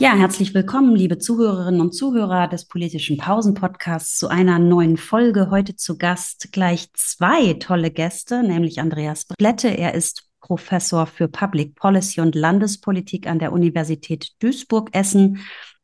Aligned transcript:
Ja, 0.00 0.14
herzlich 0.14 0.54
willkommen, 0.54 0.94
liebe 0.94 1.18
Zuhörerinnen 1.18 1.80
und 1.80 1.90
Zuhörer 1.92 2.46
des 2.46 2.66
politischen 2.66 3.16
Pausen-Podcasts 3.16 4.16
zu 4.16 4.28
einer 4.28 4.60
neuen 4.60 4.96
Folge. 4.96 5.50
Heute 5.50 5.74
zu 5.74 5.98
Gast 5.98 6.52
gleich 6.52 6.92
zwei 6.92 7.54
tolle 7.54 7.90
Gäste, 7.90 8.44
nämlich 8.44 8.78
Andreas 8.78 9.24
Blette. 9.24 9.66
Er 9.66 9.94
ist 9.94 10.28
Professor 10.40 11.06
für 11.06 11.26
Public 11.26 11.74
Policy 11.74 12.20
und 12.20 12.36
Landespolitik 12.36 13.26
an 13.26 13.40
der 13.40 13.52
Universität 13.52 14.34
Duisburg-Essen 14.38 15.40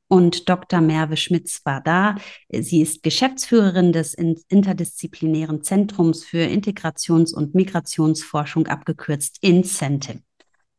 und 0.06 0.48
Dr. 0.48 0.80
Merve 0.80 1.16
Schmitz 1.16 1.62
war 1.64 1.80
da. 1.80 2.14
Sie 2.48 2.82
ist 2.82 3.02
Geschäftsführerin 3.02 3.92
des 3.92 4.14
interdisziplinären 4.14 5.64
Zentrums 5.64 6.24
für 6.24 6.46
Integrations- 6.46 7.34
und 7.34 7.56
Migrationsforschung, 7.56 8.68
abgekürzt 8.68 9.38
Incentive, 9.40 10.20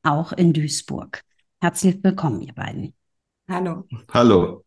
auch 0.03 0.31
in 0.31 0.53
Duisburg. 0.53 1.21
Herzlich 1.59 2.01
willkommen, 2.01 2.41
ihr 2.41 2.53
beiden. 2.53 2.93
Hallo. 3.47 3.83
Hallo. 4.11 4.63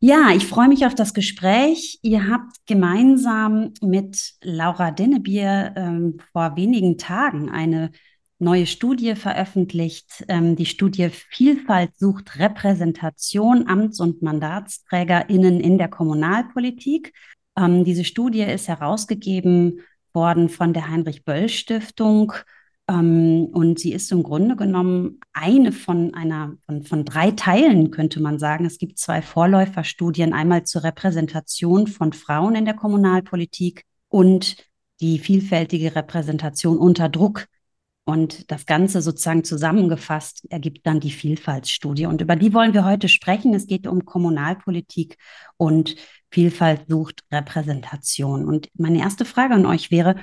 Ja, 0.00 0.30
ich 0.34 0.46
freue 0.46 0.68
mich 0.68 0.86
auf 0.86 0.94
das 0.94 1.14
Gespräch. 1.14 1.98
Ihr 2.02 2.28
habt 2.28 2.56
gemeinsam 2.66 3.72
mit 3.82 4.32
Laura 4.42 4.90
Dennebier 4.90 5.74
ähm, 5.76 6.18
vor 6.32 6.56
wenigen 6.56 6.98
Tagen 6.98 7.50
eine 7.50 7.92
neue 8.38 8.66
Studie 8.66 9.14
veröffentlicht. 9.14 10.24
Ähm, 10.28 10.56
die 10.56 10.66
Studie 10.66 11.10
Vielfalt 11.10 11.96
sucht 11.96 12.38
Repräsentation 12.38 13.68
Amts- 13.68 14.00
und 14.00 14.22
MandatsträgerInnen 14.22 15.60
in 15.60 15.78
der 15.78 15.88
Kommunalpolitik. 15.88 17.12
Ähm, 17.56 17.84
diese 17.84 18.04
Studie 18.04 18.42
ist 18.42 18.66
herausgegeben 18.66 19.82
worden 20.14 20.48
von 20.48 20.72
der 20.72 20.88
Heinrich-Böll-Stiftung 20.88 22.32
ähm, 22.32 22.42
und 22.88 23.78
sie 23.78 23.92
ist 23.92 24.10
im 24.10 24.22
Grunde 24.22 24.56
genommen 24.56 25.20
eine 25.32 25.72
von 25.72 26.14
einer 26.14 26.56
von, 26.66 26.82
von 26.82 27.04
drei 27.04 27.30
Teilen, 27.30 27.90
könnte 27.90 28.20
man 28.20 28.38
sagen. 28.38 28.64
Es 28.64 28.78
gibt 28.78 28.98
zwei 28.98 29.22
Vorläuferstudien, 29.22 30.32
einmal 30.32 30.64
zur 30.64 30.82
Repräsentation 30.84 31.86
von 31.86 32.12
Frauen 32.12 32.56
in 32.56 32.64
der 32.64 32.74
Kommunalpolitik 32.74 33.84
und 34.08 34.56
die 35.00 35.18
vielfältige 35.18 35.94
Repräsentation 35.94 36.78
unter 36.78 37.08
Druck. 37.08 37.46
Und 38.04 38.50
das 38.50 38.66
Ganze 38.66 39.00
sozusagen 39.00 39.44
zusammengefasst 39.44 40.44
ergibt 40.50 40.84
dann 40.84 40.98
die 40.98 41.12
Vielfaltsstudie. 41.12 42.06
Und 42.06 42.20
über 42.20 42.34
die 42.34 42.52
wollen 42.52 42.74
wir 42.74 42.84
heute 42.84 43.08
sprechen. 43.08 43.54
Es 43.54 43.68
geht 43.68 43.86
um 43.86 44.04
Kommunalpolitik 44.04 45.16
und 45.56 45.94
Vielfalt 46.30 46.88
sucht 46.88 47.22
Repräsentation. 47.30 48.44
Und 48.44 48.70
meine 48.74 48.98
erste 48.98 49.24
Frage 49.24 49.54
an 49.54 49.66
euch 49.66 49.92
wäre, 49.92 50.16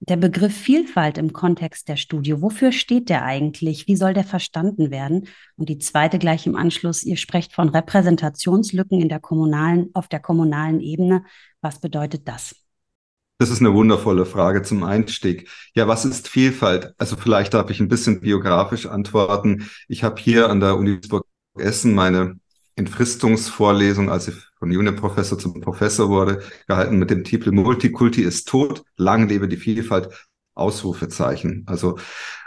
der 0.00 0.16
Begriff 0.16 0.54
Vielfalt 0.54 1.18
im 1.18 1.32
Kontext 1.32 1.88
der 1.88 1.96
Studie, 1.96 2.40
wofür 2.42 2.72
steht 2.72 3.08
der 3.08 3.24
eigentlich? 3.24 3.86
Wie 3.86 3.96
soll 3.96 4.12
der 4.12 4.24
verstanden 4.24 4.90
werden? 4.90 5.28
Und 5.56 5.68
die 5.68 5.78
zweite 5.78 6.18
gleich 6.18 6.46
im 6.46 6.54
Anschluss, 6.56 7.02
ihr 7.02 7.16
sprecht 7.16 7.54
von 7.54 7.70
Repräsentationslücken 7.70 9.00
in 9.00 9.08
der 9.08 9.20
kommunalen, 9.20 9.90
auf 9.94 10.08
der 10.08 10.20
kommunalen 10.20 10.80
Ebene. 10.80 11.24
Was 11.62 11.80
bedeutet 11.80 12.28
das? 12.28 12.54
Das 13.38 13.50
ist 13.50 13.60
eine 13.60 13.74
wundervolle 13.74 14.24
Frage 14.24 14.62
zum 14.62 14.82
Einstieg. 14.82 15.50
Ja, 15.74 15.86
was 15.88 16.04
ist 16.04 16.28
Vielfalt? 16.28 16.94
Also 16.96 17.16
vielleicht 17.16 17.52
darf 17.52 17.70
ich 17.70 17.80
ein 17.80 17.88
bisschen 17.88 18.20
biografisch 18.20 18.86
antworten. 18.86 19.68
Ich 19.88 20.04
habe 20.04 20.20
hier 20.20 20.48
an 20.48 20.60
der 20.60 20.76
Uni 20.76 21.00
Essen 21.58 21.94
meine 21.94 22.38
Entfristungsvorlesung, 22.76 24.10
als 24.10 24.28
von 24.66 24.72
Juniorprofessor 24.72 25.38
zum 25.38 25.60
Professor 25.60 26.08
wurde, 26.08 26.42
gehalten 26.66 26.98
mit 26.98 27.10
dem 27.10 27.22
Titel 27.22 27.52
Multikulti 27.52 28.22
ist 28.22 28.48
tot, 28.48 28.82
lang 28.96 29.28
lebe 29.28 29.46
die 29.46 29.56
Vielfalt, 29.56 30.08
Ausrufezeichen. 30.54 31.64
Also, 31.66 31.98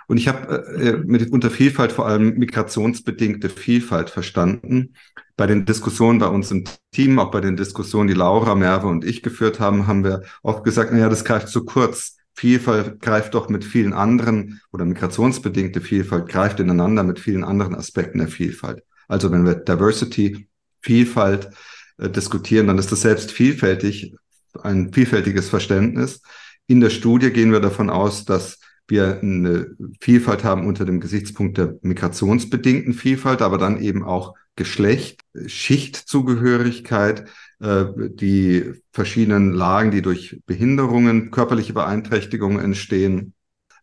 und 0.07 0.17
ich 0.17 0.27
habe 0.27 0.65
äh, 0.65 0.97
mit 1.05 1.31
unter 1.31 1.49
Vielfalt 1.49 1.91
vor 1.91 2.07
allem 2.07 2.37
migrationsbedingte 2.37 3.49
Vielfalt 3.49 4.09
verstanden. 4.09 4.95
Bei 5.37 5.47
den 5.47 5.65
Diskussionen 5.65 6.19
bei 6.19 6.27
uns 6.27 6.51
im 6.51 6.65
Team, 6.91 7.19
auch 7.19 7.31
bei 7.31 7.39
den 7.39 7.55
Diskussionen, 7.55 8.07
die 8.07 8.15
Laura, 8.15 8.55
Merve 8.55 8.87
und 8.87 9.05
ich 9.05 9.21
geführt 9.21 9.59
haben, 9.59 9.87
haben 9.87 10.03
wir 10.03 10.23
oft 10.41 10.63
gesagt, 10.63 10.91
naja, 10.91 11.07
das 11.07 11.23
greift 11.23 11.47
zu 11.47 11.63
kurz. 11.63 12.17
Vielfalt 12.33 12.99
greift 12.99 13.33
doch 13.33 13.47
mit 13.47 13.63
vielen 13.63 13.93
anderen 13.93 14.59
oder 14.73 14.85
migrationsbedingte 14.85 15.79
Vielfalt 15.79 16.27
greift 16.27 16.59
ineinander 16.59 17.03
mit 17.03 17.19
vielen 17.19 17.43
anderen 17.43 17.75
Aspekten 17.75 18.17
der 18.17 18.27
Vielfalt. 18.27 18.83
Also 19.07 19.31
wenn 19.31 19.45
wir 19.45 19.55
Diversity, 19.55 20.49
Vielfalt 20.81 21.51
äh, 21.99 22.09
diskutieren, 22.09 22.67
dann 22.67 22.77
ist 22.77 22.91
das 22.91 23.01
selbst 23.01 23.31
vielfältig, 23.31 24.15
ein 24.61 24.91
vielfältiges 24.93 25.49
Verständnis. 25.49 26.21
In 26.67 26.81
der 26.81 26.89
Studie 26.89 27.31
gehen 27.31 27.51
wir 27.51 27.59
davon 27.59 27.89
aus, 27.89 28.25
dass 28.25 28.59
wir 28.87 29.19
eine 29.21 29.75
Vielfalt 30.01 30.43
haben 30.43 30.65
unter 30.65 30.85
dem 30.85 30.99
Gesichtspunkt 30.99 31.57
der 31.57 31.75
migrationsbedingten 31.81 32.93
Vielfalt, 32.93 33.41
aber 33.41 33.57
dann 33.57 33.81
eben 33.81 34.03
auch 34.03 34.35
Geschlecht, 34.55 35.21
Schichtzugehörigkeit, 35.45 37.29
äh, 37.59 37.85
die 37.95 38.73
verschiedenen 38.91 39.53
Lagen, 39.53 39.91
die 39.91 40.01
durch 40.01 40.41
Behinderungen, 40.45 41.31
körperliche 41.31 41.73
Beeinträchtigungen 41.73 42.59
entstehen, 42.59 43.33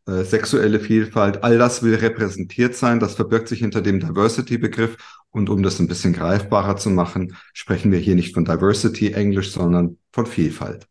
äh, 0.07 0.25
sexuelle 0.25 0.81
Vielfalt, 0.81 1.43
all 1.45 1.59
das 1.59 1.83
will 1.83 1.97
repräsentiert 1.97 2.75
sein. 2.77 3.01
Das 3.01 3.15
verbirgt 3.15 3.49
sich 3.49 3.61
hinter 3.61 3.83
dem 3.83 4.01
Diversity-Begriff. 4.01 4.97
Und 5.31 5.51
um 5.51 5.63
das 5.63 5.81
ein 5.81 5.89
bisschen 5.89 6.13
greifbarer 6.13 6.77
zu 6.77 6.91
machen, 6.91 7.37
sprechen 7.53 7.93
wir 7.93 7.99
hier 7.99 8.15
nicht 8.15 8.35
von 8.35 8.45
Diversity 8.45 9.13
Englisch, 9.13 9.53
sondern 9.53 9.99
von 10.13 10.27
Vielfalt. 10.27 10.87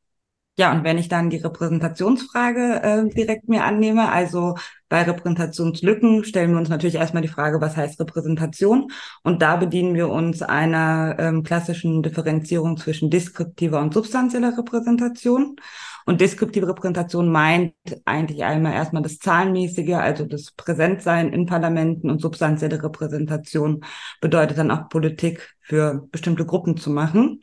Ja, 0.57 0.71
und 0.71 0.85
wenn 0.85 0.97
ich 0.97 1.09
dann 1.09 1.29
die 1.29 1.37
Repräsentationsfrage 1.37 2.81
äh, 2.81 3.09
direkt 3.09 3.49
mir 3.49 3.65
annehme, 3.65 4.09
also 4.09 4.55
bei 4.87 5.03
Repräsentationslücken 5.03 6.23
stellen 6.23 6.51
wir 6.51 6.57
uns 6.59 6.69
natürlich 6.69 6.95
erstmal 6.95 7.21
die 7.21 7.27
Frage, 7.27 7.59
was 7.59 7.75
heißt 7.75 7.99
Repräsentation? 7.99 8.89
Und 9.21 9.41
da 9.41 9.57
bedienen 9.57 9.95
wir 9.95 10.07
uns 10.07 10.41
einer 10.41 11.17
ähm, 11.19 11.43
klassischen 11.43 12.03
Differenzierung 12.03 12.77
zwischen 12.77 13.09
deskriptiver 13.09 13.81
und 13.81 13.93
substanzieller 13.93 14.57
Repräsentation. 14.57 15.57
Und 16.05 16.21
deskriptive 16.21 16.69
Repräsentation 16.69 17.29
meint 17.29 17.73
eigentlich 18.05 18.45
einmal 18.45 18.73
erstmal 18.73 19.01
das 19.03 19.17
Zahlenmäßige, 19.17 19.95
also 19.95 20.23
das 20.23 20.51
Präsentsein 20.51 21.33
in 21.33 21.47
Parlamenten 21.47 22.09
und 22.09 22.21
substanzielle 22.21 22.81
Repräsentation 22.81 23.83
bedeutet 24.21 24.57
dann 24.57 24.71
auch 24.71 24.87
Politik 24.87 25.55
für 25.59 26.07
bestimmte 26.11 26.45
Gruppen 26.45 26.77
zu 26.77 26.91
machen. 26.91 27.41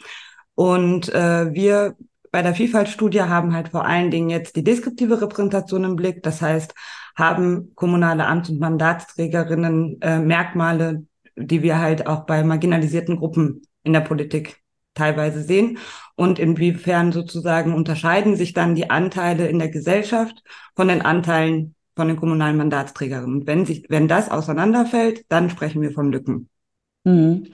Und 0.55 1.13
äh, 1.13 1.53
wir 1.53 1.97
bei 2.33 2.43
der 2.43 2.55
Vielfaltstudie 2.55 3.23
haben 3.23 3.55
halt 3.55 3.69
vor 3.69 3.85
allen 3.85 4.11
Dingen 4.11 4.31
jetzt 4.31 4.57
die 4.57 4.65
deskriptive 4.65 5.21
Repräsentation 5.21 5.85
im 5.85 5.97
Blick. 5.97 6.23
Das 6.23 6.41
heißt, 6.41 6.75
haben 7.15 7.73
kommunale 7.75 8.27
Amts- 8.27 8.49
und 8.49 8.59
Mandatsträgerinnen 8.59 10.01
äh, 10.01 10.19
Merkmale, 10.19 11.07
die 11.37 11.63
wir 11.63 11.79
halt 11.79 12.07
auch 12.07 12.25
bei 12.25 12.43
marginalisierten 12.43 13.19
Gruppen 13.19 13.63
in 13.85 13.93
der 13.93 14.01
Politik 14.01 14.63
teilweise 14.95 15.43
sehen 15.43 15.79
und 16.17 16.39
inwiefern 16.39 17.13
sozusagen 17.13 17.75
unterscheiden 17.75 18.37
sich 18.37 18.53
dann 18.55 18.75
die 18.75 18.91
Anteile 18.91 19.49
in 19.49 19.59
der 19.59 19.69
Gesellschaft 19.69 20.43
von 20.75 20.89
den 20.89 21.03
Anteilen 21.03 21.75
von 21.97 22.09
den 22.09 22.17
kommunalen 22.17 22.57
Mandatsträgerinnen. 22.57 23.41
Und 23.41 23.47
wenn 23.47 23.67
sich, 23.67 23.85
wenn 23.91 24.09
das 24.09 24.31
auseinanderfällt, 24.31 25.27
dann 25.29 25.51
sprechen 25.51 25.83
wir 25.83 25.93
von 25.93 26.11
Lücken. 26.11 26.49
Mhm. 27.05 27.49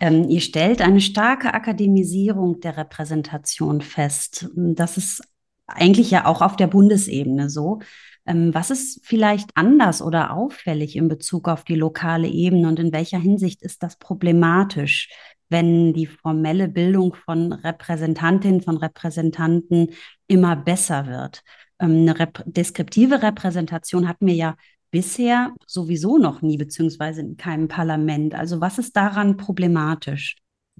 Ähm, 0.00 0.28
ihr 0.28 0.40
stellt 0.40 0.80
eine 0.80 1.00
starke 1.00 1.52
Akademisierung 1.52 2.60
der 2.60 2.76
Repräsentation 2.76 3.82
fest. 3.82 4.48
Das 4.54 4.96
ist 4.96 5.22
eigentlich 5.66 6.10
ja 6.10 6.26
auch 6.26 6.42
auf 6.42 6.56
der 6.56 6.66
Bundesebene 6.68 7.50
so. 7.50 7.80
Ähm, 8.26 8.54
was 8.54 8.70
ist 8.70 9.00
vielleicht 9.04 9.50
anders 9.54 10.02
oder 10.02 10.32
auffällig 10.32 10.96
in 10.96 11.08
Bezug 11.08 11.48
auf 11.48 11.64
die 11.64 11.74
lokale 11.74 12.28
Ebene 12.28 12.68
und 12.68 12.78
in 12.78 12.92
welcher 12.92 13.18
Hinsicht 13.18 13.62
ist 13.62 13.82
das 13.82 13.96
problematisch, 13.98 15.10
wenn 15.48 15.92
die 15.92 16.06
formelle 16.06 16.68
Bildung 16.68 17.14
von 17.14 17.52
Repräsentantinnen, 17.52 18.62
von 18.62 18.78
Repräsentanten 18.78 19.90
immer 20.26 20.56
besser 20.56 21.06
wird? 21.06 21.42
Ähm, 21.78 21.90
eine 22.02 22.18
rep 22.18 22.42
deskriptive 22.46 23.22
Repräsentation 23.22 24.08
hatten 24.08 24.26
wir 24.26 24.34
ja 24.34 24.56
bisher 24.96 25.54
sowieso 25.66 26.16
noch 26.16 26.40
nie, 26.40 26.56
beziehungsweise 26.56 27.20
in 27.20 27.36
keinem 27.36 27.68
Parlament. 27.68 28.34
Also 28.34 28.62
was 28.62 28.78
ist 28.78 28.96
daran 28.96 29.36
problematisch? 29.36 30.36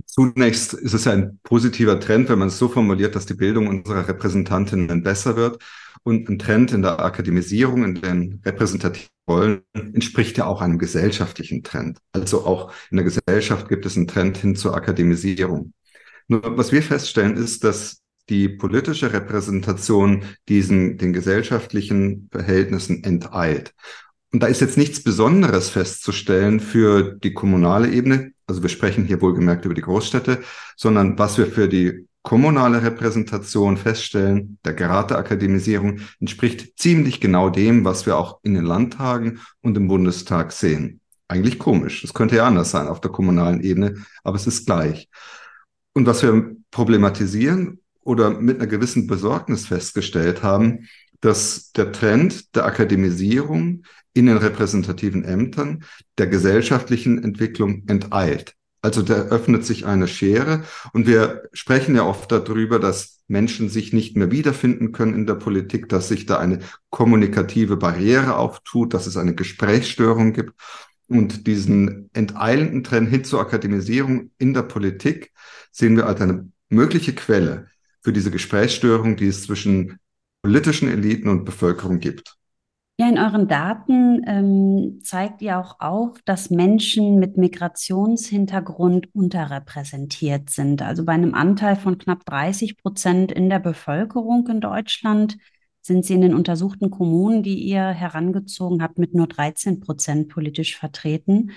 Zunächst 0.07 0.73
ist 0.73 0.95
es 0.95 1.05
ja 1.05 1.13
ein 1.13 1.39
positiver 1.43 2.01
Trend, 2.01 2.31
wenn 2.31 2.39
man 2.39 2.49
es 2.49 2.59
so 2.59 2.69
formuliert, 2.69 3.15
dass 3.15 3.27
die 3.27 3.35
Bildung 3.35 3.67
unserer 3.67 4.09
Repräsentantinnen 4.09 5.03
besser 5.03 5.37
wird. 5.37 5.63
Und 6.03 6.31
ein 6.31 6.39
Trend 6.39 6.73
in 6.73 6.81
der 6.81 6.99
Akademisierung, 7.01 7.85
in 7.85 7.97
den 7.97 8.41
repräsentativen 8.43 9.11
Rollen, 9.29 9.61
entspricht 9.75 10.39
ja 10.39 10.47
auch 10.47 10.63
einem 10.63 10.79
gesellschaftlichen 10.79 11.63
Trend. 11.63 11.99
Also 12.13 12.47
auch 12.47 12.73
in 12.91 12.97
der 12.97 13.05
Gesellschaft 13.05 13.69
gibt 13.69 13.85
es 13.85 13.99
einen 13.99 14.07
Trend 14.07 14.39
hin 14.39 14.57
zur 14.57 14.75
Akademisierung. 14.75 15.75
Nur 16.27 16.57
was 16.57 16.73
wir 16.73 16.83
feststellen, 16.83 17.37
ist, 17.37 17.65
dass 17.65 18.01
die 18.29 18.49
politische 18.49 19.13
Repräsentation 19.13 20.25
diesen, 20.49 20.97
den 20.99 21.13
gesellschaftlichen 21.13 22.29
Verhältnissen 22.33 23.05
enteilt. 23.05 23.75
Und 24.33 24.43
da 24.43 24.49
ist 24.49 24.61
jetzt 24.61 24.77
nichts 24.77 25.03
Besonderes 25.03 25.71
festzustellen 25.71 26.61
für 26.61 27.15
die 27.15 27.33
kommunale 27.33 27.91
Ebene. 27.91 28.33
Also 28.47 28.63
wir 28.63 28.69
sprechen 28.69 29.05
hier 29.05 29.21
wohlgemerkt 29.23 29.65
über 29.65 29.75
die 29.75 29.83
Großstädte, 29.83 30.43
sondern 30.77 31.19
was 31.19 31.39
wir 31.39 31.47
für 31.47 31.69
die 31.69 32.07
kommunale 32.23 32.83
Repräsentation 32.83 33.77
feststellen, 33.77 34.59
der 34.65 34.75
Grad 34.75 35.11
der 35.11 35.19
Akademisierung 35.19 36.01
entspricht 36.19 36.77
ziemlich 36.77 37.21
genau 37.21 37.51
dem, 37.51 37.85
was 37.85 38.05
wir 38.05 38.17
auch 38.17 38.41
in 38.43 38.55
den 38.55 38.65
Landtagen 38.65 39.41
und 39.63 39.77
im 39.77 39.87
Bundestag 39.87 40.51
sehen. 40.53 41.01
eigentlich 41.29 41.59
komisch. 41.59 42.05
Es 42.05 42.15
könnte 42.15 42.37
ja 42.37 42.47
anders 42.47 42.71
sein 42.71 42.89
auf 42.89 43.01
der 43.01 43.11
kommunalen 43.11 43.61
Ebene, 43.63 44.05
aber 44.23 44.37
es 44.37 44.47
ist 44.47 44.67
gleich. 44.67 45.09
Und 45.93 46.07
was 46.07 46.23
wir 46.23 46.57
problematisieren 46.71 47.81
oder 48.03 48.31
mit 48.31 48.59
einer 48.59 48.69
gewissen 48.69 49.07
Besorgnis 49.07 49.67
festgestellt 49.67 50.43
haben, 50.43 50.89
dass 51.21 51.73
der 51.73 51.93
Trend 51.93 52.55
der 52.55 52.65
Akademisierung 52.67 53.85
in 54.17 54.27
den 54.27 54.39
repräsentativen 54.39 55.25
Ämtern 55.25 55.85
der 56.19 56.27
gesellschaftlichen 56.27 57.23
Entwicklung 57.23 57.85
enteilt. 57.87 58.55
Also 58.83 59.03
da 59.03 59.15
öffnet 59.15 59.65
sich 59.65 59.85
eine 59.85 60.07
Schere 60.07 60.63
und 60.93 61.07
wir 61.07 61.43
sprechen 61.53 61.97
ja 61.97 62.05
oft 62.05 62.31
darüber, 62.31 62.79
dass 62.79 63.21
Menschen 63.27 63.69
sich 63.69 63.93
nicht 63.93 64.17
mehr 64.17 64.31
wiederfinden 64.31 64.93
können 64.93 65.15
in 65.15 65.27
der 65.27 65.35
Politik, 65.35 65.89
dass 65.89 66.09
sich 66.09 66.27
da 66.27 66.39
eine 66.39 66.61
kommunikative 66.91 67.77
Barriere 67.77 68.37
auftut, 68.37 68.95
dass 68.95 69.07
es 69.07 69.17
eine 69.17 69.35
Gesprächsstörung 69.35 70.33
gibt. 70.33 70.53
Und 71.09 71.47
diesen 71.47 72.11
enteilenden 72.13 72.85
Trend 72.85 73.09
hin 73.09 73.25
zur 73.25 73.41
Akademisierung 73.41 74.31
in 74.39 74.55
der 74.55 74.63
Politik 74.63 75.33
sehen 75.73 75.97
wir 75.97 76.07
als 76.07 76.21
eine 76.21 76.49
mögliche 76.69 77.15
Quelle 77.15 77.69
für 78.03 78.13
diese 78.13 78.31
Gesprächsstörung, 78.31 79.17
die 79.17 79.27
es 79.27 79.43
zwischen 79.43 79.99
politischen 80.43 80.89
Eliten 80.89 81.29
und 81.29 81.45
Bevölkerung 81.45 81.99
gibt. 81.99 82.36
Ja, 82.99 83.11
in 83.11 83.19
euren 83.19 83.47
Daten 83.47 84.23
ähm, 84.27 85.01
zeigt 85.03 85.43
ihr 85.43 85.59
auch 85.59 85.81
auf, 85.81 86.23
dass 86.25 86.49
Menschen 86.49 87.19
mit 87.19 87.37
Migrationshintergrund 87.37 89.15
unterrepräsentiert 89.15 90.49
sind. 90.49 90.81
Also 90.81 91.05
bei 91.05 91.13
einem 91.13 91.35
Anteil 91.35 91.77
von 91.77 91.99
knapp 91.99 92.25
30 92.25 92.79
Prozent 92.79 93.33
in 93.33 93.51
der 93.51 93.59
Bevölkerung 93.59 94.49
in 94.49 94.63
Deutschland 94.63 95.37
sind 95.83 96.07
sie 96.07 96.15
in 96.15 96.23
den 96.23 96.35
untersuchten 96.35 96.91
Kommunen, 96.91 97.43
die 97.43 97.59
ihr 97.65 97.87
herangezogen 97.89 98.83
habt, 98.83 98.99
mit 98.99 99.15
nur 99.15 99.27
13 99.27 99.81
Prozent 99.81 100.31
politisch 100.31 100.79
vertreten. 100.79 101.51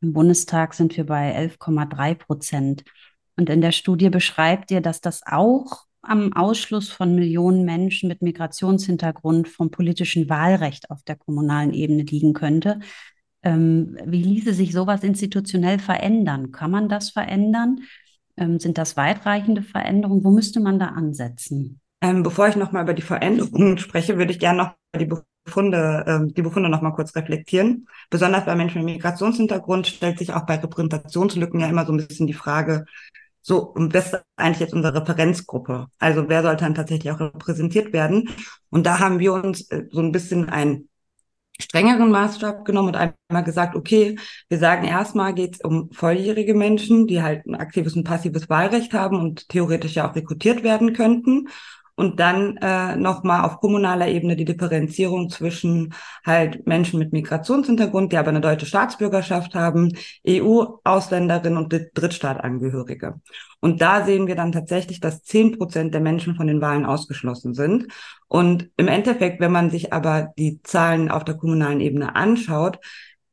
Im 0.00 0.12
Bundestag 0.12 0.74
sind 0.74 0.96
wir 0.96 1.06
bei 1.06 1.36
11,3 1.36 2.14
Prozent. 2.16 2.84
Und 3.36 3.48
in 3.48 3.60
der 3.60 3.72
Studie 3.72 4.10
beschreibt 4.10 4.72
ihr, 4.72 4.80
dass 4.80 5.00
das 5.00 5.22
auch 5.24 5.86
am 6.02 6.32
Ausschluss 6.32 6.90
von 6.90 7.14
Millionen 7.14 7.64
Menschen 7.64 8.08
mit 8.08 8.22
Migrationshintergrund 8.22 9.48
vom 9.48 9.70
politischen 9.70 10.28
Wahlrecht 10.28 10.90
auf 10.90 11.02
der 11.02 11.16
kommunalen 11.16 11.72
Ebene 11.72 12.02
liegen 12.02 12.32
könnte. 12.32 12.80
Ähm, 13.42 13.96
wie 14.04 14.22
ließe 14.22 14.52
sich 14.52 14.72
sowas 14.72 15.02
institutionell 15.02 15.78
verändern? 15.78 16.52
Kann 16.52 16.70
man 16.70 16.88
das 16.88 17.10
verändern? 17.10 17.80
Ähm, 18.36 18.58
sind 18.58 18.78
das 18.78 18.96
weitreichende 18.96 19.62
Veränderungen? 19.62 20.24
Wo 20.24 20.30
müsste 20.30 20.60
man 20.60 20.78
da 20.78 20.88
ansetzen? 20.88 21.80
Ähm, 22.02 22.22
bevor 22.22 22.48
ich 22.48 22.56
nochmal 22.56 22.84
über 22.84 22.94
die 22.94 23.02
Veränderungen 23.02 23.78
spreche, 23.78 24.16
würde 24.16 24.32
ich 24.32 24.38
gerne 24.38 24.58
noch 24.58 24.74
die 24.98 25.08
Befunde, 25.44 26.04
äh, 26.06 26.32
die 26.32 26.42
Befunde 26.42 26.68
nochmal 26.68 26.94
kurz 26.94 27.14
reflektieren. 27.14 27.86
Besonders 28.08 28.46
bei 28.46 28.54
Menschen 28.54 28.84
mit 28.84 28.94
Migrationshintergrund 28.96 29.86
stellt 29.86 30.18
sich 30.18 30.32
auch 30.32 30.46
bei 30.46 30.56
Repräsentationslücken 30.56 31.60
ja 31.60 31.68
immer 31.68 31.84
so 31.84 31.92
ein 31.92 32.06
bisschen 32.06 32.26
die 32.26 32.34
Frage, 32.34 32.86
so, 33.42 33.60
und 33.60 33.94
das 33.94 34.12
ist 34.12 34.22
eigentlich 34.36 34.60
jetzt 34.60 34.74
unsere 34.74 35.00
Referenzgruppe. 35.00 35.86
Also 35.98 36.28
wer 36.28 36.42
sollte 36.42 36.64
dann 36.64 36.74
tatsächlich 36.74 37.12
auch 37.12 37.20
repräsentiert 37.20 37.92
werden? 37.92 38.28
Und 38.68 38.86
da 38.86 38.98
haben 38.98 39.18
wir 39.18 39.32
uns 39.32 39.70
äh, 39.70 39.84
so 39.90 40.00
ein 40.00 40.12
bisschen 40.12 40.48
einen 40.48 40.88
strengeren 41.58 42.10
Maßstab 42.10 42.64
genommen 42.64 42.88
und 42.88 42.96
einmal 42.96 43.44
gesagt, 43.44 43.76
okay, 43.76 44.18
wir 44.48 44.58
sagen 44.58 44.86
erstmal 44.86 45.34
geht 45.34 45.56
es 45.56 45.60
um 45.60 45.90
volljährige 45.92 46.54
Menschen, 46.54 47.06
die 47.06 47.22
halt 47.22 47.46
ein 47.46 47.54
aktives 47.54 47.94
und 47.94 48.04
passives 48.04 48.48
Wahlrecht 48.48 48.92
haben 48.94 49.18
und 49.18 49.48
theoretisch 49.48 49.94
ja 49.94 50.08
auch 50.08 50.14
rekrutiert 50.14 50.62
werden 50.62 50.92
könnten 50.92 51.48
und 52.00 52.18
dann 52.18 52.56
äh, 52.56 52.96
nochmal 52.96 53.44
auf 53.44 53.60
kommunaler 53.60 54.08
Ebene 54.08 54.34
die 54.34 54.46
Differenzierung 54.46 55.28
zwischen 55.28 55.92
halt 56.24 56.66
Menschen 56.66 56.98
mit 56.98 57.12
Migrationshintergrund, 57.12 58.10
die 58.10 58.16
aber 58.16 58.30
eine 58.30 58.40
deutsche 58.40 58.64
Staatsbürgerschaft 58.64 59.54
haben, 59.54 59.92
EU-Ausländerinnen 60.26 61.58
und 61.58 61.90
Drittstaatangehörige. 61.92 63.20
Und 63.60 63.82
da 63.82 64.06
sehen 64.06 64.26
wir 64.26 64.34
dann 64.34 64.50
tatsächlich, 64.50 65.00
dass 65.00 65.24
zehn 65.24 65.58
Prozent 65.58 65.92
der 65.92 66.00
Menschen 66.00 66.36
von 66.36 66.46
den 66.46 66.62
Wahlen 66.62 66.86
ausgeschlossen 66.86 67.52
sind. 67.52 67.88
Und 68.28 68.70
im 68.78 68.88
Endeffekt, 68.88 69.38
wenn 69.38 69.52
man 69.52 69.68
sich 69.68 69.92
aber 69.92 70.32
die 70.38 70.62
Zahlen 70.62 71.10
auf 71.10 71.24
der 71.24 71.36
kommunalen 71.36 71.82
Ebene 71.82 72.16
anschaut, 72.16 72.78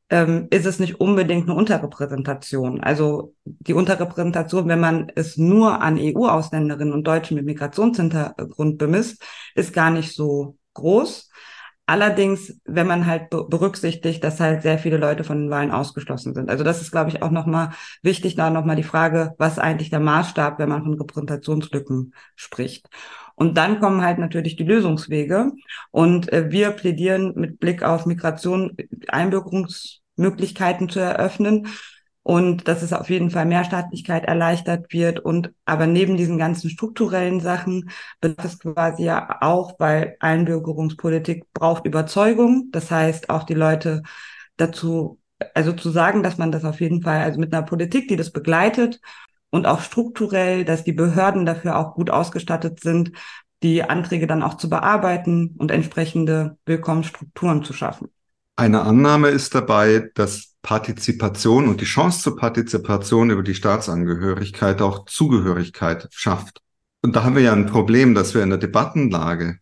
ähm, 0.09 0.48
ist 0.51 0.65
es 0.65 0.80
nicht 0.80 1.00
unbedingt 1.00 1.50
eine 1.50 1.57
Unterrepräsentation. 1.57 2.81
Also 2.81 3.33
die 3.44 3.74
Unterrepräsentation, 3.74 4.68
wenn 4.68 4.80
man 4.80 5.12
es 5.15 5.38
nur 5.38 5.81
an 5.81 5.98
EU-Ausländerinnen 5.98 6.94
und 6.94 7.06
Deutschen 7.06 7.36
mit 7.36 7.45
Migrationshintergrund 7.45 8.77
bemisst, 8.77 9.21
ist 9.56 9.74
gar 9.74 9.92
nicht 9.92 10.15
so 10.15 10.57
groß. 10.74 11.30
Allerdings, 11.89 12.59
wenn 12.65 12.86
man 12.86 13.06
halt 13.06 13.30
berücksichtigt, 13.30 14.21
dass 14.21 14.42
halt 14.42 14.62
sehr 14.62 14.77
viele 14.77 14.98
Leute 14.98 15.24
von 15.24 15.39
den 15.39 15.50
Wahlen 15.50 15.71
ausgeschlossen 15.71 16.33
sind. 16.33 16.50
Also 16.50 16.65
das 16.65 16.81
ist, 16.81 16.92
glaube 16.92 17.10
ich, 17.10 17.21
auch 17.21 17.31
nochmal 17.31 17.71
wichtig, 18.01 18.36
da 18.36 18.50
nochmal 18.50 18.75
die 18.75 18.83
Frage, 18.83 19.33
was 19.38 19.57
eigentlich 19.57 19.89
der 19.89 20.01
Maßstab, 20.01 20.60
wenn 20.60 20.68
man 20.68 20.83
von 20.83 20.95
Repräsentationslücken 20.95 22.13
spricht. 22.36 22.89
Und 23.38 23.56
dann 23.56 23.80
kommen 23.80 24.01
halt 24.01 24.18
natürlich 24.18 24.56
die 24.56 24.63
Lösungswege. 24.63 25.51
Und 25.92 26.34
äh, 26.34 26.51
wir 26.51 26.72
plädieren 26.72 27.34
mit 27.36 27.60
Blick 27.60 27.84
auf 27.84 28.07
Migration 28.07 28.75
Einbürgerungsmöglichkeiten 29.07 30.89
zu 30.89 31.00
eröffnen 31.00 31.68
und 32.24 32.68
dass 32.68 32.81
es 32.81 32.94
auf 32.94 33.12
jeden 33.12 33.30
Fall 33.30 33.45
Mehrstaatlichkeit 33.45 34.25
erleichtert 34.25 34.92
wird 34.92 35.19
und 35.19 35.51
aber 35.66 35.86
neben 35.86 36.18
diesen 36.18 36.38
ganzen 36.39 36.69
strukturellen 36.69 37.39
Sachen 37.39 37.92
bedarf 38.19 38.45
es 38.45 38.60
quasi 38.60 39.04
ja 39.06 39.38
auch, 39.42 39.80
weil 39.80 40.18
Einbürgerungspolitik 40.19 41.45
braucht 41.54 41.86
Überzeugung, 41.86 42.69
das 42.72 42.89
heißt 42.92 43.30
auch 43.30 43.44
die 43.44 43.54
Leute 43.54 44.01
dazu, 44.57 45.22
also 45.54 45.72
zu 45.74 45.92
sagen, 45.92 46.24
dass 46.24 46.38
man 46.38 46.51
das 46.51 46.66
auf 46.66 46.81
jeden 46.81 47.04
Fall, 47.04 47.19
also 47.22 47.39
mit 47.39 47.54
einer 47.54 47.66
Politik, 47.66 48.07
die 48.10 48.18
das 48.18 48.31
begleitet 48.31 49.00
und 49.49 49.65
auch 49.65 49.81
strukturell, 49.81 50.65
dass 50.65 50.83
die 50.83 50.94
Behörden 50.94 51.45
dafür 51.45 51.77
auch 51.77 51.95
gut 51.95 52.09
ausgestattet 52.09 52.79
sind, 52.81 53.11
die 53.63 53.83
Anträge 53.83 54.27
dann 54.27 54.44
auch 54.44 54.55
zu 54.55 54.69
bearbeiten 54.69 55.55
und 55.57 55.71
entsprechende 55.71 56.57
Willkommensstrukturen 56.65 57.63
zu 57.63 57.73
schaffen. 57.73 58.09
Eine 58.55 58.81
Annahme 58.81 59.29
ist 59.29 59.53
dabei, 59.55 60.09
dass 60.15 60.55
Partizipation 60.61 61.67
und 61.67 61.79
die 61.79 61.85
Chance 61.85 62.23
zur 62.23 62.35
Partizipation 62.35 63.29
über 63.29 63.44
die 63.44 63.53
Staatsangehörigkeit 63.53 64.81
auch 64.81 65.05
Zugehörigkeit 65.05 66.07
schafft. 66.11 66.59
Und 67.01 67.15
da 67.15 67.23
haben 67.23 67.35
wir 67.35 67.43
ja 67.43 67.53
ein 67.53 67.67
Problem, 67.67 68.15
dass 68.15 68.33
wir 68.33 68.43
in 68.43 68.50
der 68.50 68.57
Debattenlage 68.57 69.59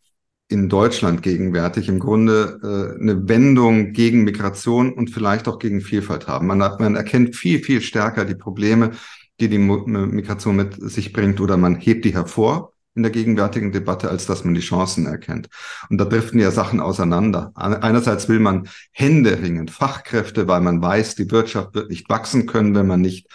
in 0.47 0.69
Deutschland 0.69 1.23
gegenwärtig 1.23 1.89
im 1.89 1.99
Grunde 1.99 2.59
äh, 2.63 3.01
eine 3.01 3.27
Wendung 3.27 3.93
gegen 3.93 4.23
Migration 4.23 4.93
und 4.93 5.09
vielleicht 5.09 5.47
auch 5.47 5.59
gegen 5.59 5.81
Vielfalt 5.81 6.27
haben. 6.27 6.47
Man, 6.47 6.61
hat, 6.61 6.79
man 6.79 6.95
erkennt 6.95 7.35
viel, 7.35 7.59
viel 7.63 7.81
stärker 7.81 8.25
die 8.25 8.35
Probleme, 8.35 8.91
die 9.39 9.49
die 9.49 9.57
Migration 9.57 10.55
mit 10.55 10.75
sich 10.89 11.13
bringt 11.13 11.41
oder 11.41 11.57
man 11.57 11.75
hebt 11.75 12.05
die 12.05 12.13
hervor 12.13 12.73
in 12.95 13.03
der 13.03 13.11
gegenwärtigen 13.11 13.73
Debatte, 13.73 14.09
als 14.09 14.25
dass 14.25 14.45
man 14.45 14.53
die 14.53 14.61
Chancen 14.61 15.05
erkennt. 15.05 15.49
Und 15.89 15.97
da 15.97 16.05
driften 16.05 16.39
ja 16.39 16.49
Sachen 16.51 16.79
auseinander. 16.79 17.51
Einerseits 17.55 18.29
will 18.29 18.39
man 18.39 18.69
händeringend 18.91 19.69
Fachkräfte, 19.69 20.47
weil 20.47 20.61
man 20.61 20.81
weiß, 20.81 21.15
die 21.15 21.29
Wirtschaft 21.29 21.75
wird 21.75 21.89
nicht 21.89 22.09
wachsen 22.09 22.45
können, 22.45 22.73
wenn 22.73 22.87
man 22.87 23.01
nicht 23.01 23.27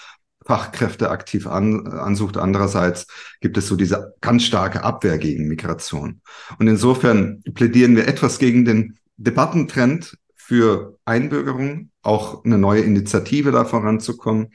Fachkräfte 0.46 1.10
aktiv 1.10 1.46
an, 1.46 1.86
ansucht. 1.86 2.38
Andererseits 2.38 3.06
gibt 3.42 3.58
es 3.58 3.68
so 3.68 3.76
diese 3.76 4.14
ganz 4.22 4.44
starke 4.44 4.82
Abwehr 4.82 5.18
gegen 5.18 5.46
Migration. 5.46 6.22
Und 6.58 6.66
insofern 6.66 7.42
plädieren 7.54 7.96
wir 7.96 8.08
etwas 8.08 8.38
gegen 8.38 8.64
den 8.64 8.98
Debattentrend 9.18 10.16
für 10.34 10.98
Einbürgerung, 11.04 11.90
auch 12.02 12.44
eine 12.44 12.56
neue 12.56 12.80
Initiative 12.80 13.52
da 13.52 13.66
voranzukommen. 13.66 14.48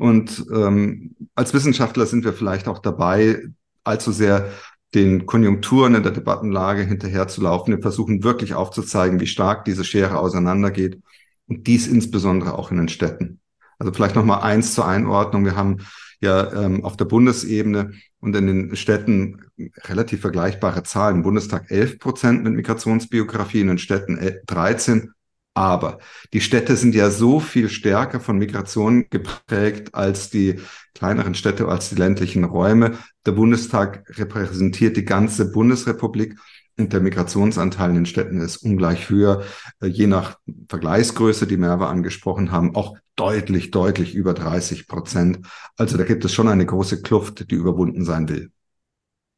Und 0.00 0.46
ähm, 0.50 1.14
als 1.34 1.52
Wissenschaftler 1.52 2.06
sind 2.06 2.24
wir 2.24 2.32
vielleicht 2.32 2.68
auch 2.68 2.78
dabei, 2.78 3.42
allzu 3.84 4.12
sehr 4.12 4.50
den 4.94 5.26
Konjunkturen 5.26 5.94
in 5.94 6.02
der 6.02 6.12
Debattenlage 6.12 6.84
hinterherzulaufen. 6.84 7.74
Wir 7.74 7.82
versuchen 7.82 8.24
wirklich 8.24 8.54
aufzuzeigen, 8.54 9.20
wie 9.20 9.26
stark 9.26 9.66
diese 9.66 9.84
Schere 9.84 10.18
auseinandergeht 10.18 11.02
und 11.48 11.66
dies 11.66 11.86
insbesondere 11.86 12.58
auch 12.58 12.70
in 12.70 12.78
den 12.78 12.88
Städten. 12.88 13.40
Also 13.78 13.92
vielleicht 13.92 14.14
noch 14.14 14.24
mal 14.24 14.40
eins 14.40 14.74
zur 14.74 14.88
Einordnung. 14.88 15.44
Wir 15.44 15.54
haben 15.54 15.82
ja 16.22 16.50
ähm, 16.50 16.82
auf 16.82 16.96
der 16.96 17.04
Bundesebene 17.04 17.92
und 18.20 18.34
in 18.34 18.46
den 18.46 18.76
Städten 18.76 19.42
relativ 19.84 20.22
vergleichbare 20.22 20.82
Zahlen. 20.82 21.16
Im 21.16 21.22
Bundestag 21.24 21.70
11 21.70 21.98
Prozent 21.98 22.42
mit 22.42 22.54
Migrationsbiografie, 22.54 23.60
in 23.60 23.68
den 23.68 23.78
Städten 23.78 24.18
13 24.46 25.12
aber 25.54 25.98
die 26.32 26.40
Städte 26.40 26.76
sind 26.76 26.94
ja 26.94 27.10
so 27.10 27.40
viel 27.40 27.68
stärker 27.68 28.20
von 28.20 28.38
Migration 28.38 29.06
geprägt 29.10 29.94
als 29.94 30.30
die 30.30 30.60
kleineren 30.94 31.34
Städte, 31.34 31.68
als 31.68 31.90
die 31.90 31.96
ländlichen 31.96 32.44
Räume. 32.44 32.98
Der 33.26 33.32
Bundestag 33.32 34.04
repräsentiert 34.18 34.96
die 34.96 35.04
ganze 35.04 35.50
Bundesrepublik 35.50 36.38
und 36.78 36.92
der 36.92 37.00
Migrationsanteil 37.00 37.90
in 37.90 37.96
den 37.96 38.06
Städten 38.06 38.40
ist 38.40 38.58
ungleich 38.58 39.10
höher, 39.10 39.42
äh, 39.82 39.86
je 39.86 40.06
nach 40.06 40.38
Vergleichsgröße, 40.68 41.46
die 41.46 41.58
Merve 41.58 41.88
angesprochen 41.88 42.52
haben, 42.52 42.74
auch 42.74 42.96
deutlich, 43.16 43.70
deutlich 43.70 44.14
über 44.14 44.32
30 44.32 44.86
Prozent. 44.86 45.46
Also 45.76 45.98
da 45.98 46.04
gibt 46.04 46.24
es 46.24 46.32
schon 46.32 46.48
eine 46.48 46.64
große 46.64 47.02
Kluft, 47.02 47.50
die 47.50 47.54
überwunden 47.54 48.04
sein 48.04 48.28
will. 48.28 48.50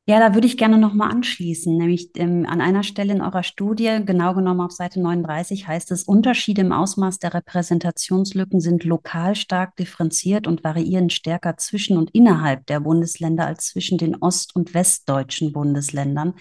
Ja, 0.07 0.19
da 0.19 0.35
würde 0.35 0.49
ich 0.49 0.59
gerne 0.59 0.79
nochmal 0.79 1.13
anschließen, 1.13 1.77
nämlich 1.77 2.11
ähm, 2.17 2.45
an 2.45 2.61
einer 2.61 2.83
Stelle 2.83 3.13
in 3.13 3.21
eurer 3.21 3.45
Studie, 3.45 4.01
genau 4.05 4.35
genommen 4.35 4.61
auf 4.61 4.73
Seite 4.73 5.01
39, 5.01 5.69
heißt 5.69 5.93
es, 5.93 6.03
Unterschiede 6.03 6.63
im 6.63 6.73
Ausmaß 6.73 7.21
der 7.21 7.35
Repräsentationslücken 7.35 8.61
sind 8.61 8.83
lokal 8.83 9.37
stark 9.37 9.77
differenziert 9.77 10.49
und 10.49 10.65
variieren 10.65 11.09
stärker 11.09 11.57
zwischen 11.57 11.99
und 11.99 12.11
innerhalb 12.15 12.67
der 12.67 12.81
Bundesländer 12.81 13.47
als 13.47 13.69
zwischen 13.69 13.97
den 13.97 14.17
ost- 14.17 14.57
und 14.57 14.75
westdeutschen 14.75 15.53
Bundesländern. 15.53 16.35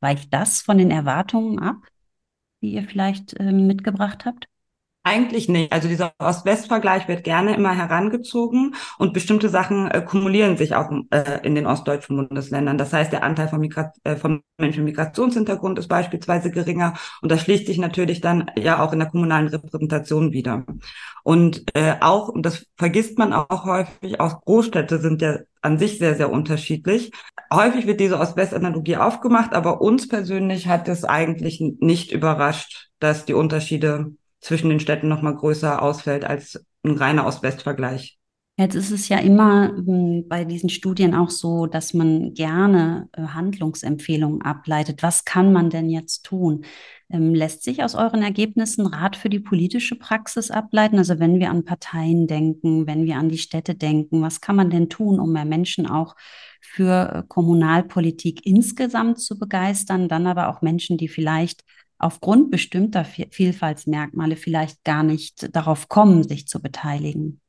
Weicht 0.00 0.34
das 0.34 0.60
von 0.60 0.76
den 0.76 0.90
Erwartungen 0.90 1.58
ab, 1.60 1.76
die 2.60 2.74
ihr 2.74 2.84
vielleicht 2.84 3.34
ähm, 3.40 3.66
mitgebracht 3.66 4.26
habt? 4.26 4.48
Eigentlich 5.08 5.48
nicht. 5.48 5.72
Also 5.72 5.88
dieser 5.88 6.12
Ost-West-Vergleich 6.18 7.08
wird 7.08 7.24
gerne 7.24 7.54
immer 7.54 7.74
herangezogen 7.74 8.74
und 8.98 9.14
bestimmte 9.14 9.48
Sachen 9.48 9.90
äh, 9.90 10.02
kumulieren 10.02 10.58
sich 10.58 10.74
auch 10.74 10.90
äh, 11.08 11.40
in 11.44 11.54
den 11.54 11.64
ostdeutschen 11.64 12.14
Bundesländern. 12.14 12.76
Das 12.76 12.92
heißt, 12.92 13.10
der 13.10 13.22
Anteil 13.22 13.48
von, 13.48 13.58
Migra 13.58 13.90
äh, 14.04 14.16
von 14.16 14.42
Menschen 14.58 14.84
mit 14.84 14.96
Migrationshintergrund 14.96 15.78
ist 15.78 15.88
beispielsweise 15.88 16.50
geringer 16.50 16.92
und 17.22 17.32
das 17.32 17.40
schließt 17.40 17.66
sich 17.66 17.78
natürlich 17.78 18.20
dann 18.20 18.50
ja 18.58 18.84
auch 18.84 18.92
in 18.92 18.98
der 18.98 19.08
kommunalen 19.08 19.48
Repräsentation 19.48 20.32
wieder. 20.32 20.66
Und 21.22 21.64
äh, 21.72 21.94
auch, 22.02 22.28
und 22.28 22.44
das 22.44 22.66
vergisst 22.76 23.16
man 23.16 23.32
auch 23.32 23.64
häufig, 23.64 24.20
auch 24.20 24.42
Großstädte 24.42 24.98
sind 24.98 25.22
ja 25.22 25.38
an 25.62 25.78
sich 25.78 25.96
sehr, 25.96 26.16
sehr 26.16 26.30
unterschiedlich. 26.30 27.12
Häufig 27.50 27.86
wird 27.86 28.00
diese 28.00 28.18
Ost-West-Analogie 28.18 28.98
aufgemacht, 28.98 29.54
aber 29.54 29.80
uns 29.80 30.06
persönlich 30.06 30.68
hat 30.68 30.86
es 30.86 31.04
eigentlich 31.04 31.62
nicht 31.80 32.12
überrascht, 32.12 32.90
dass 32.98 33.24
die 33.24 33.32
Unterschiede 33.32 34.12
zwischen 34.40 34.70
den 34.70 34.80
Städten 34.80 35.08
noch 35.08 35.22
mal 35.22 35.34
größer 35.34 35.82
ausfällt 35.82 36.24
als 36.24 36.64
ein 36.84 36.92
reiner 36.92 37.26
Ost-West-Vergleich. 37.26 38.18
Jetzt 38.60 38.74
ist 38.74 38.90
es 38.90 39.08
ja 39.08 39.18
immer 39.18 39.68
hm, 39.68 40.26
bei 40.28 40.44
diesen 40.44 40.68
Studien 40.68 41.14
auch 41.14 41.30
so, 41.30 41.66
dass 41.66 41.94
man 41.94 42.34
gerne 42.34 43.08
äh, 43.12 43.22
Handlungsempfehlungen 43.22 44.42
ableitet. 44.42 45.00
Was 45.04 45.24
kann 45.24 45.52
man 45.52 45.70
denn 45.70 45.88
jetzt 45.88 46.24
tun? 46.24 46.64
Ähm, 47.08 47.34
lässt 47.34 47.62
sich 47.62 47.84
aus 47.84 47.94
euren 47.94 48.20
Ergebnissen 48.20 48.86
Rat 48.86 49.14
für 49.14 49.28
die 49.28 49.38
politische 49.38 49.94
Praxis 49.94 50.50
ableiten? 50.50 50.98
Also 50.98 51.20
wenn 51.20 51.38
wir 51.38 51.50
an 51.50 51.64
Parteien 51.64 52.26
denken, 52.26 52.88
wenn 52.88 53.04
wir 53.04 53.16
an 53.16 53.28
die 53.28 53.38
Städte 53.38 53.76
denken, 53.76 54.22
was 54.22 54.40
kann 54.40 54.56
man 54.56 54.70
denn 54.70 54.88
tun, 54.88 55.20
um 55.20 55.32
mehr 55.32 55.44
Menschen 55.44 55.86
auch 55.86 56.16
für 56.60 57.12
äh, 57.14 57.22
Kommunalpolitik 57.28 58.44
insgesamt 58.44 59.20
zu 59.20 59.38
begeistern, 59.38 60.08
dann 60.08 60.26
aber 60.26 60.48
auch 60.48 60.62
Menschen, 60.62 60.98
die 60.98 61.08
vielleicht 61.08 61.62
aufgrund 61.98 62.50
bestimmter 62.50 63.04
Vielfaltsmerkmale 63.04 64.36
vielleicht 64.36 64.84
gar 64.84 65.02
nicht 65.02 65.54
darauf 65.54 65.88
kommen, 65.88 66.22
sich 66.22 66.46
zu 66.46 66.60
beteiligen? 66.60 67.40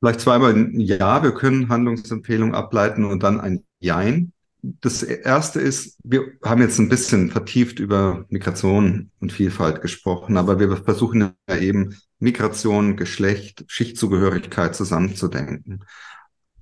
Vielleicht 0.00 0.20
zweimal 0.20 0.54
ein 0.54 0.78
Ja, 0.78 1.22
wir 1.22 1.32
können 1.32 1.68
Handlungsempfehlungen 1.68 2.54
ableiten 2.54 3.04
und 3.04 3.22
dann 3.22 3.40
ein 3.40 3.64
Jein. 3.80 4.32
Das 4.62 5.02
erste 5.02 5.60
ist, 5.60 5.96
wir 6.02 6.32
haben 6.44 6.60
jetzt 6.60 6.78
ein 6.78 6.88
bisschen 6.88 7.30
vertieft 7.30 7.78
über 7.78 8.24
Migration 8.28 9.10
und 9.20 9.32
Vielfalt 9.32 9.80
gesprochen, 9.80 10.36
aber 10.36 10.58
wir 10.58 10.76
versuchen 10.76 11.32
ja 11.48 11.56
eben 11.56 11.96
Migration, 12.18 12.96
Geschlecht, 12.96 13.64
Schichtzugehörigkeit 13.68 14.74
zusammenzudenken. 14.74 15.84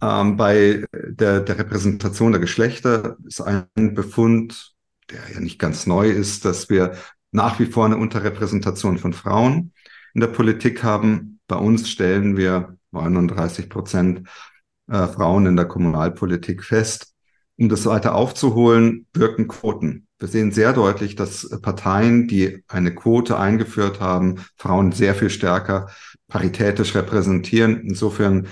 Ähm, 0.02 0.36
bei 0.36 0.84
der, 0.92 1.40
der 1.40 1.58
Repräsentation 1.58 2.32
der 2.32 2.40
Geschlechter 2.40 3.16
ist 3.26 3.40
ein 3.40 3.94
Befund, 3.94 4.74
der 5.10 5.20
ja 5.32 5.40
nicht 5.40 5.58
ganz 5.58 5.86
neu 5.86 6.10
ist, 6.10 6.44
dass 6.44 6.68
wir 6.68 6.96
nach 7.34 7.58
wie 7.58 7.66
vor 7.66 7.84
eine 7.84 7.96
Unterrepräsentation 7.96 8.96
von 8.96 9.12
Frauen 9.12 9.72
in 10.14 10.20
der 10.20 10.28
Politik 10.28 10.84
haben. 10.84 11.40
Bei 11.48 11.56
uns 11.56 11.90
stellen 11.90 12.36
wir 12.36 12.78
39 12.92 13.68
Prozent 13.68 14.28
äh, 14.88 15.08
Frauen 15.08 15.46
in 15.46 15.56
der 15.56 15.64
Kommunalpolitik 15.64 16.62
fest. 16.62 17.12
Um 17.56 17.68
das 17.68 17.86
weiter 17.86 18.14
aufzuholen, 18.14 19.06
wirken 19.12 19.48
Quoten. 19.48 20.06
Wir 20.20 20.28
sehen 20.28 20.52
sehr 20.52 20.72
deutlich, 20.72 21.16
dass 21.16 21.48
Parteien, 21.60 22.28
die 22.28 22.62
eine 22.68 22.94
Quote 22.94 23.36
eingeführt 23.36 24.00
haben, 24.00 24.36
Frauen 24.56 24.92
sehr 24.92 25.14
viel 25.14 25.30
stärker 25.30 25.88
paritätisch 26.28 26.94
repräsentieren. 26.94 27.80
Insofern 27.80 28.46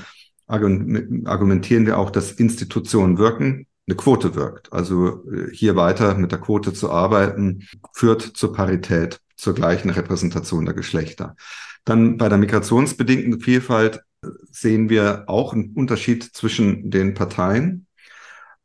argumentieren 0.47 1.87
wir 1.87 1.99
auch, 1.99 2.11
dass 2.11 2.33
Institutionen 2.33 3.17
wirken 3.17 3.67
eine 3.87 3.97
Quote 3.97 4.35
wirkt. 4.35 4.73
Also 4.73 5.25
äh, 5.31 5.51
hier 5.53 5.77
weiter 5.77 6.15
mit 6.15 6.33
der 6.33 6.41
Quote 6.41 6.73
zu 6.73 6.91
arbeiten, 6.91 7.67
führt 7.93 8.23
zur 8.23 8.53
Parität, 8.53 9.21
zur 9.37 9.55
gleichen 9.55 9.91
Repräsentation 9.91 10.65
der 10.65 10.75
Geschlechter. 10.75 11.37
Dann 11.85 12.17
bei 12.17 12.29
der 12.29 12.39
migrationsbedingten 12.39 13.41
Vielfalt 13.41 14.01
äh, 14.23 14.29
sehen 14.51 14.89
wir 14.89 15.25
auch 15.27 15.53
einen 15.53 15.73
Unterschied 15.75 16.23
zwischen 16.23 16.91
den 16.91 17.15
Parteien. 17.15 17.87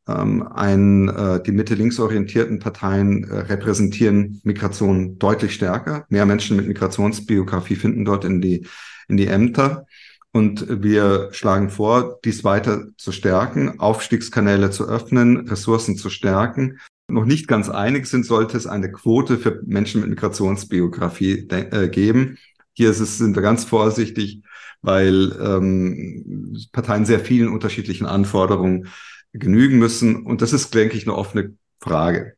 Ähm, 0.08 0.48
ein, 0.54 1.08
äh, 1.08 1.42
die 1.42 1.52
Mitte-links 1.52 1.98
orientierten 2.00 2.60
Parteien 2.60 3.24
äh, 3.24 3.40
repräsentieren 3.40 4.40
Migration 4.44 5.18
deutlich 5.18 5.54
stärker. 5.54 6.06
Mehr 6.08 6.26
Menschen 6.26 6.56
mit 6.56 6.66
Migrationsbiografie 6.66 7.76
finden 7.76 8.04
dort 8.04 8.24
in 8.24 8.40
die, 8.40 8.66
in 9.08 9.16
die 9.16 9.26
Ämter. 9.26 9.86
Und 10.32 10.82
wir 10.82 11.30
schlagen 11.32 11.70
vor, 11.70 12.18
dies 12.24 12.44
weiter 12.44 12.86
zu 12.96 13.12
stärken, 13.12 13.80
Aufstiegskanäle 13.80 14.70
zu 14.70 14.86
öffnen, 14.86 15.48
Ressourcen 15.48 15.96
zu 15.96 16.10
stärken. 16.10 16.78
Noch 17.08 17.24
nicht 17.24 17.48
ganz 17.48 17.70
einig 17.70 18.06
sind, 18.06 18.26
sollte 18.26 18.56
es 18.56 18.66
eine 18.66 18.92
Quote 18.92 19.38
für 19.38 19.62
Menschen 19.64 20.02
mit 20.02 20.10
Migrationsbiografie 20.10 21.48
äh, 21.48 21.88
geben. 21.88 22.36
Hier 22.74 22.90
ist 22.90 23.00
es, 23.00 23.16
sind 23.18 23.34
wir 23.34 23.42
ganz 23.42 23.64
vorsichtig, 23.64 24.42
weil 24.82 25.32
ähm, 25.40 26.56
Parteien 26.72 27.06
sehr 27.06 27.20
vielen 27.20 27.48
unterschiedlichen 27.48 28.06
Anforderungen 28.06 28.88
genügen 29.32 29.78
müssen. 29.78 30.26
Und 30.26 30.42
das 30.42 30.52
ist, 30.52 30.74
denke 30.74 30.96
ich, 30.96 31.06
eine 31.06 31.16
offene 31.16 31.54
Frage. 31.80 32.34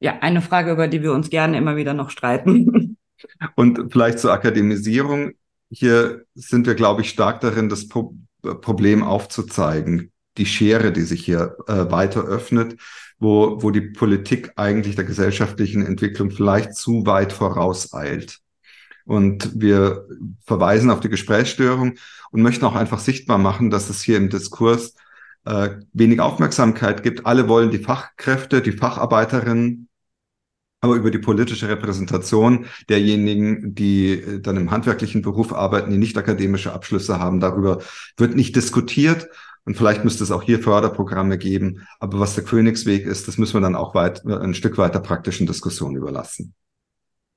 Ja, 0.00 0.18
eine 0.20 0.40
Frage, 0.42 0.72
über 0.72 0.88
die 0.88 1.02
wir 1.02 1.12
uns 1.12 1.30
gerne 1.30 1.56
immer 1.58 1.76
wieder 1.76 1.94
noch 1.94 2.10
streiten. 2.10 2.96
Und 3.54 3.92
vielleicht 3.92 4.18
zur 4.18 4.32
Akademisierung 4.32 5.32
hier 5.70 6.24
sind 6.34 6.66
wir, 6.66 6.74
glaube 6.74 7.02
ich, 7.02 7.10
stark 7.10 7.40
darin, 7.40 7.68
das 7.68 7.88
Pro 7.88 8.14
Problem 8.60 9.02
aufzuzeigen. 9.02 10.12
Die 10.36 10.46
Schere, 10.46 10.92
die 10.92 11.02
sich 11.02 11.24
hier 11.24 11.56
äh, 11.66 11.90
weiter 11.90 12.22
öffnet, 12.22 12.76
wo, 13.18 13.60
wo 13.60 13.70
die 13.72 13.80
Politik 13.80 14.52
eigentlich 14.54 14.94
der 14.94 15.04
gesellschaftlichen 15.04 15.84
Entwicklung 15.84 16.30
vielleicht 16.30 16.74
zu 16.74 17.06
weit 17.06 17.32
vorauseilt. 17.32 18.38
Und 19.04 19.60
wir 19.60 20.06
verweisen 20.44 20.90
auf 20.90 21.00
die 21.00 21.08
Gesprächsstörung 21.08 21.94
und 22.30 22.42
möchten 22.42 22.64
auch 22.64 22.76
einfach 22.76 23.00
sichtbar 23.00 23.38
machen, 23.38 23.70
dass 23.70 23.88
es 23.88 24.02
hier 24.02 24.16
im 24.16 24.28
Diskurs 24.28 24.94
äh, 25.44 25.70
wenig 25.92 26.20
Aufmerksamkeit 26.20 27.02
gibt. 27.02 27.24
Alle 27.26 27.48
wollen 27.48 27.70
die 27.70 27.78
Fachkräfte, 27.78 28.62
die 28.62 28.72
Facharbeiterinnen 28.72 29.88
aber 30.86 30.96
über 30.96 31.10
die 31.10 31.18
politische 31.18 31.68
Repräsentation 31.68 32.66
derjenigen, 32.88 33.74
die 33.74 34.12
äh, 34.12 34.40
dann 34.40 34.56
im 34.56 34.70
handwerklichen 34.70 35.22
Beruf 35.22 35.52
arbeiten, 35.52 35.90
die 35.90 35.98
nicht 35.98 36.16
akademische 36.16 36.72
Abschlüsse 36.72 37.18
haben, 37.18 37.40
darüber 37.40 37.80
wird 38.16 38.34
nicht 38.34 38.56
diskutiert. 38.56 39.28
Und 39.64 39.76
vielleicht 39.76 40.04
müsste 40.04 40.22
es 40.22 40.30
auch 40.30 40.44
hier 40.44 40.60
Förderprogramme 40.60 41.38
geben. 41.38 41.86
Aber 41.98 42.20
was 42.20 42.36
der 42.36 42.44
Königsweg 42.44 43.04
ist, 43.04 43.26
das 43.26 43.36
müssen 43.36 43.54
wir 43.54 43.60
dann 43.60 43.74
auch 43.74 43.94
weit, 43.94 44.24
äh, 44.24 44.36
ein 44.36 44.54
Stück 44.54 44.78
weiter 44.78 45.00
praktischen 45.00 45.46
Diskussionen 45.46 45.96
überlassen. 45.96 46.54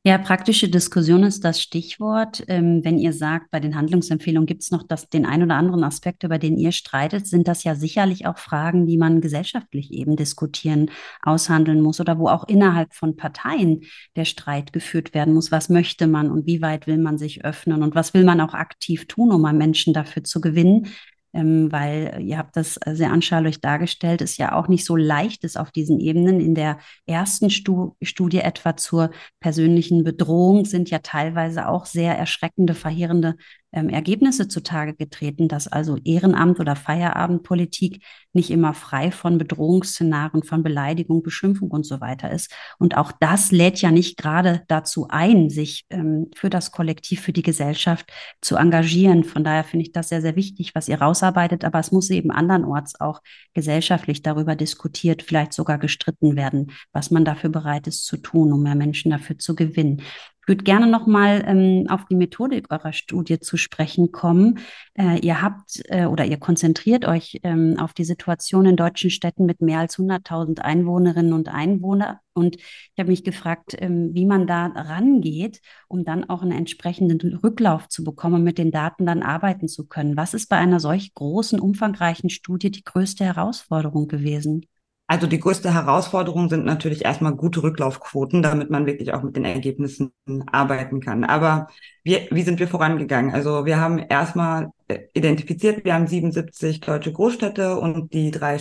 Ja, 0.06 0.18
praktische 0.18 0.70
Diskussion 0.70 1.24
ist 1.24 1.44
das 1.44 1.62
Stichwort. 1.62 2.46
Ähm, 2.48 2.86
wenn 2.86 2.98
ihr 2.98 3.12
sagt, 3.12 3.51
bei 3.51 3.60
den 3.60 3.75
Handlungsempfehlungen 3.75 4.48
gibt 4.48 4.62
es 4.62 4.72
noch 4.72 4.84
das, 4.84 5.10
den 5.10 5.25
ein 5.25 5.44
oder 5.44 5.56
anderen 5.56 5.84
Aspekt, 5.84 6.24
über 6.24 6.38
den 6.38 6.58
ihr 6.58 6.72
streitet, 6.72 7.27
sind 7.27 7.50
das 7.50 7.65
ja 7.65 7.75
sicherlich 7.75 8.25
auch 8.25 8.38
Fragen, 8.38 8.88
die 8.88 8.98
man 8.98 9.20
gesellschaftlich 9.20 9.91
eben 9.91 10.15
diskutieren, 10.15 10.89
aushandeln 11.22 11.82
muss 11.82 12.00
oder 12.00 12.18
wo 12.18 12.29
auch 12.29 12.48
innerhalb 12.48 12.94
von 12.94 13.18
Parteien 13.18 13.82
der 14.15 14.24
Streit 14.24 14.72
geführt 14.72 15.13
werden 15.13 15.34
muss. 15.34 15.51
Was 15.51 15.68
möchte 15.68 16.08
man 16.08 16.32
und 16.32 16.46
wie 16.46 16.62
weit 16.62 16.88
will 16.88 16.98
man 16.98 17.18
sich 17.18 17.44
öffnen 17.44 17.84
und 17.84 17.94
was 17.94 18.13
will 18.13 18.24
man 18.24 18.39
auch 18.39 18.53
aktiv 18.53 19.06
tun, 19.06 19.34
um 19.34 19.41
Menschen 19.58 19.94
dafür 19.94 20.24
zu 20.24 20.39
gewinnen, 20.39 20.88
ähm, 21.33 21.71
weil 21.71 22.19
ihr 22.21 22.38
habt 22.38 22.55
das 22.57 22.79
sehr 22.86 23.12
anschaulich 23.12 23.62
dargestellt, 23.62 24.21
ist 24.21 24.38
ja 24.38 24.53
auch 24.53 24.67
nicht 24.67 24.86
so 24.86 24.95
leicht 24.95 25.43
ist 25.43 25.57
auf 25.57 25.71
diesen 25.71 26.00
Ebenen. 26.00 26.39
In 26.39 26.55
der 26.55 26.79
ersten 27.05 27.50
Stu 27.50 27.95
Studie 28.01 28.39
etwa 28.39 28.75
zur 28.75 29.12
persönlichen 29.39 30.03
Bedrohung 30.03 30.65
sind 30.65 30.89
ja 30.89 31.00
teilweise 31.00 31.67
auch 31.67 31.86
sehr 31.86 32.17
erschreckende, 32.17 32.74
verheerende 32.74 33.36
ähm, 33.71 33.89
Ergebnisse 33.89 34.47
zutage 34.47 34.95
getreten, 34.95 35.47
dass 35.47 35.67
also 35.67 35.97
Ehrenamt 36.03 36.59
oder 36.59 36.75
Feierabendpolitik 36.75 38.03
nicht 38.33 38.49
immer 38.49 38.73
frei 38.73 39.11
von 39.11 39.38
Bedrohungsszenarien, 39.38 40.43
von 40.43 40.63
Beleidigung, 40.63 41.23
Beschimpfung 41.23 41.69
und 41.71 41.85
so 41.85 42.01
weiter 42.01 42.31
ist. 42.31 42.53
Und 42.77 42.97
auch 42.97 43.11
das 43.11 43.51
lädt 43.51 43.81
ja 43.81 43.91
nicht 43.91 44.17
gerade 44.17 44.63
dazu 44.67 45.07
ein, 45.09 45.49
sich 45.49 45.85
ähm, 45.89 46.29
für 46.35 46.49
das 46.49 46.71
Kollektiv, 46.71 47.21
für 47.21 47.33
die 47.33 47.41
Gesellschaft 47.41 48.11
zu 48.41 48.55
engagieren. 48.55 49.23
Von 49.23 49.43
daher 49.43 49.63
finde 49.63 49.85
ich 49.85 49.91
das 49.91 50.09
sehr, 50.09 50.21
sehr 50.21 50.35
wichtig, 50.35 50.75
was 50.75 50.88
ihr 50.88 51.01
rausarbeitet. 51.01 51.63
Aber 51.63 51.79
es 51.79 51.91
muss 51.91 52.09
eben 52.09 52.31
andernorts 52.31 52.99
auch 52.99 53.21
gesellschaftlich 53.53 54.21
darüber 54.21 54.55
diskutiert, 54.55 55.23
vielleicht 55.23 55.53
sogar 55.53 55.77
gestritten 55.77 56.35
werden, 56.35 56.71
was 56.91 57.11
man 57.11 57.25
dafür 57.25 57.49
bereit 57.49 57.88
ist 57.88 58.05
zu 58.05 58.17
tun, 58.17 58.53
um 58.53 58.63
mehr 58.63 58.75
Menschen 58.75 59.11
dafür 59.11 59.38
zu 59.38 59.55
gewinnen. 59.55 60.01
Würde 60.50 60.63
gerne 60.63 60.88
nochmal 60.88 61.44
ähm, 61.48 61.86
auf 61.89 62.06
die 62.10 62.15
Methodik 62.15 62.65
eurer 62.70 62.91
Studie 62.91 63.39
zu 63.39 63.56
sprechen 63.56 64.12
kommen. 64.12 64.60
Äh, 64.96 65.20
ihr 65.20 65.41
habt 65.41 65.82
äh, 65.86 66.06
oder 66.06 66.25
ihr 66.25 66.38
konzentriert 66.38 67.06
euch 67.06 67.39
ähm, 67.44 67.77
auf 67.79 67.94
die 67.94 68.03
Situation 68.03 68.65
in 68.65 68.75
deutschen 68.75 69.12
Städten 69.12 69.46
mit 69.46 69.62
mehr 69.62 69.79
als 69.79 69.98
100.000 69.98 70.60
Einwohnerinnen 70.60 71.32
und 71.32 71.48
Einwohnern. 71.48 72.18
Und 72.34 72.56
ich 72.58 72.94
habe 72.98 73.12
mich 73.12 73.24
gefragt, 73.24 73.75
ähm, 73.77 74.10
wie 74.13 74.25
man 74.25 74.48
da 74.48 74.65
rangeht, 74.65 75.62
um 75.88 76.03
dann 76.03 76.29
auch 76.29 76.41
einen 76.41 76.51
entsprechenden 76.51 77.36
Rücklauf 77.36 77.88
zu 77.88 78.03
bekommen 78.03 78.36
und 78.36 78.44
mit 78.44 78.58
den 78.58 78.72
Daten 78.72 79.06
dann 79.06 79.24
arbeiten 79.24 79.68
zu 79.68 79.88
können. 79.88 80.18
Was 80.18 80.34
ist 80.34 80.50
bei 80.50 80.58
einer 80.58 80.79
solch 80.79 81.13
großen, 81.13 81.60
umfangreichen 81.60 82.29
Studie 82.29 82.72
die 82.72 82.84
größte 82.84 83.24
Herausforderung 83.24 84.08
gewesen? 84.08 84.65
Also 85.09 85.25
die 85.25 85.39
größte 85.39 85.73
Herausforderung 85.73 86.49
sind 86.49 86.65
natürlich 86.65 87.03
erstmal 87.03 87.33
gute 87.35 87.63
Rücklaufquoten, 87.63 88.43
damit 88.43 88.69
man 88.69 88.85
wirklich 88.85 89.11
auch 89.11 89.23
mit 89.23 89.35
den 89.35 89.43
Ergebnissen 89.43 90.11
arbeiten 90.51 90.99
kann. 90.99 91.23
Aber 91.23 91.67
wir, 92.03 92.27
wie 92.29 92.43
sind 92.43 92.59
wir 92.59 92.67
vorangegangen? 92.67 93.33
Also 93.33 93.65
wir 93.65 93.79
haben 93.81 93.97
erstmal 93.97 94.69
äh, 94.87 94.99
identifiziert, 95.15 95.83
wir 95.83 95.95
haben 95.95 96.05
77 96.05 96.81
deutsche 96.81 97.11
Großstädte 97.11 97.79
und 97.79 98.13
die 98.13 98.29
drei 98.29 98.59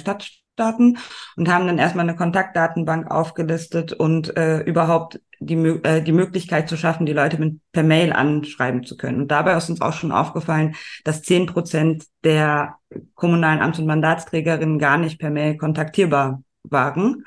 Stadtstaaten 0.59 0.99
und 1.37 1.49
haben 1.49 1.67
dann 1.67 1.79
erstmal 1.79 2.09
eine 2.09 2.17
Kontaktdatenbank 2.17 3.11
aufgelistet 3.11 3.93
und 3.93 4.37
äh, 4.37 4.61
überhaupt 4.61 5.21
die, 5.41 5.55
äh, 5.55 6.03
die 6.03 6.13
Möglichkeit 6.13 6.69
zu 6.69 6.77
schaffen, 6.77 7.07
die 7.07 7.13
Leute 7.13 7.39
mit, 7.39 7.61
per 7.73 7.85
Mail 7.85 8.13
anschreiben 8.13 8.85
zu 8.85 8.97
können. 8.97 9.23
Und 9.23 9.29
dabei 9.29 9.57
ist 9.57 9.71
uns 9.71 9.81
auch 9.81 9.93
schon 9.93 10.13
aufgefallen, 10.13 10.75
dass 11.05 11.23
zehn 11.23 11.47
Prozent 11.47 12.05
der 12.25 12.77
kommunalen 13.15 13.61
Amts- 13.61 13.79
und 13.79 13.87
Mandatsträgerinnen 13.87 14.79
gar 14.79 14.99
nicht 14.99 15.21
per 15.21 15.31
Mail 15.31 15.57
kontaktierbar 15.57 16.43
waren. 16.65 17.25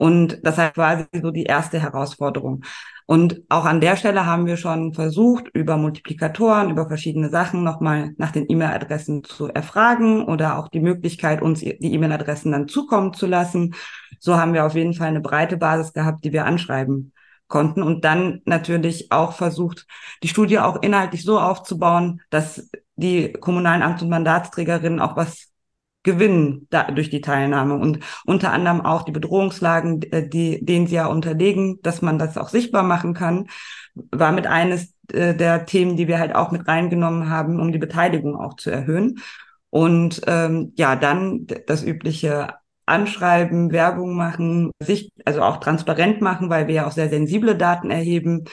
Und 0.00 0.38
das 0.42 0.56
heißt 0.56 0.74
quasi 0.74 1.04
so 1.20 1.30
die 1.30 1.44
erste 1.44 1.78
Herausforderung. 1.78 2.64
Und 3.04 3.42
auch 3.50 3.66
an 3.66 3.82
der 3.82 3.96
Stelle 3.96 4.24
haben 4.24 4.46
wir 4.46 4.56
schon 4.56 4.94
versucht, 4.94 5.48
über 5.52 5.76
Multiplikatoren, 5.76 6.70
über 6.70 6.88
verschiedene 6.88 7.28
Sachen 7.28 7.62
nochmal 7.64 8.12
nach 8.16 8.32
den 8.32 8.46
E-Mail-Adressen 8.48 9.24
zu 9.24 9.48
erfragen 9.48 10.24
oder 10.24 10.58
auch 10.58 10.68
die 10.68 10.80
Möglichkeit, 10.80 11.42
uns 11.42 11.60
die 11.60 11.74
E-Mail-Adressen 11.92 12.50
dann 12.50 12.66
zukommen 12.66 13.12
zu 13.12 13.26
lassen. 13.26 13.74
So 14.20 14.38
haben 14.38 14.54
wir 14.54 14.64
auf 14.64 14.74
jeden 14.74 14.94
Fall 14.94 15.08
eine 15.08 15.20
breite 15.20 15.58
Basis 15.58 15.92
gehabt, 15.92 16.24
die 16.24 16.32
wir 16.32 16.46
anschreiben 16.46 17.12
konnten 17.46 17.82
und 17.82 18.02
dann 18.06 18.40
natürlich 18.46 19.12
auch 19.12 19.34
versucht, 19.34 19.86
die 20.22 20.28
Studie 20.28 20.60
auch 20.60 20.80
inhaltlich 20.80 21.24
so 21.24 21.38
aufzubauen, 21.38 22.22
dass 22.30 22.70
die 22.96 23.34
kommunalen 23.34 23.82
Amts- 23.82 24.02
und 24.02 24.08
Mandatsträgerinnen 24.08 25.00
auch 25.00 25.16
was 25.16 25.49
gewinnen 26.02 26.66
da, 26.70 26.90
durch 26.90 27.10
die 27.10 27.20
Teilnahme 27.20 27.74
und 27.74 28.00
unter 28.24 28.52
anderem 28.52 28.80
auch 28.80 29.02
die 29.02 29.12
Bedrohungslagen, 29.12 30.02
äh, 30.12 30.28
die, 30.28 30.64
denen 30.64 30.86
sie 30.86 30.94
ja 30.96 31.06
unterlegen, 31.06 31.80
dass 31.82 32.02
man 32.02 32.18
das 32.18 32.38
auch 32.38 32.48
sichtbar 32.48 32.82
machen 32.82 33.14
kann, 33.14 33.48
war 33.94 34.32
mit 34.32 34.46
eines 34.46 34.94
äh, 35.12 35.34
der 35.34 35.66
Themen, 35.66 35.96
die 35.96 36.08
wir 36.08 36.18
halt 36.18 36.34
auch 36.34 36.50
mit 36.50 36.66
reingenommen 36.66 37.28
haben, 37.28 37.60
um 37.60 37.72
die 37.72 37.78
Beteiligung 37.78 38.36
auch 38.36 38.56
zu 38.56 38.70
erhöhen. 38.70 39.20
Und 39.70 40.22
ähm, 40.26 40.72
ja, 40.76 40.96
dann 40.96 41.46
das 41.66 41.84
übliche 41.84 42.54
Anschreiben, 42.86 43.70
Werbung 43.70 44.16
machen, 44.16 44.72
sich 44.80 45.12
also 45.24 45.42
auch 45.42 45.58
transparent 45.58 46.20
machen, 46.20 46.50
weil 46.50 46.66
wir 46.66 46.74
ja 46.74 46.86
auch 46.86 46.92
sehr 46.92 47.08
sensible 47.08 47.56
Daten 47.56 47.90
erheben, 47.90 48.44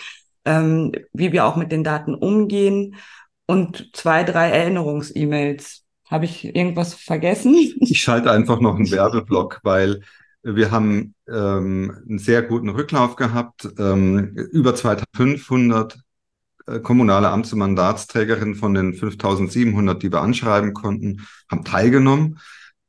ähm, 0.45 0.91
wie 1.13 1.31
wir 1.31 1.45
auch 1.45 1.55
mit 1.55 1.71
den 1.71 1.83
Daten 1.83 2.13
umgehen 2.13 2.95
und 3.47 3.89
zwei, 3.93 4.23
drei 4.23 4.51
Erinnerungs-E-Mails. 4.51 5.86
Habe 6.09 6.25
ich 6.25 6.45
irgendwas 6.45 6.93
vergessen? 6.93 7.53
Ich 7.79 8.01
schalte 8.01 8.31
einfach 8.31 8.59
noch 8.59 8.75
einen 8.75 8.91
Werbeblock, 8.91 9.59
weil 9.63 10.01
wir 10.43 10.71
haben 10.71 11.15
ähm, 11.27 11.97
einen 12.07 12.19
sehr 12.19 12.41
guten 12.41 12.69
Rücklauf 12.69 13.15
gehabt. 13.15 13.67
Ähm, 13.77 14.35
über 14.51 14.75
2500 14.75 15.97
äh, 16.67 16.79
kommunale 16.79 17.29
Amts- 17.29 17.53
und 17.53 17.59
Mandatsträgerinnen 17.59 18.55
von 18.55 18.73
den 18.73 18.93
5700, 18.93 20.01
die 20.01 20.11
wir 20.11 20.21
anschreiben 20.21 20.73
konnten, 20.73 21.27
haben 21.49 21.63
teilgenommen. 21.63 22.39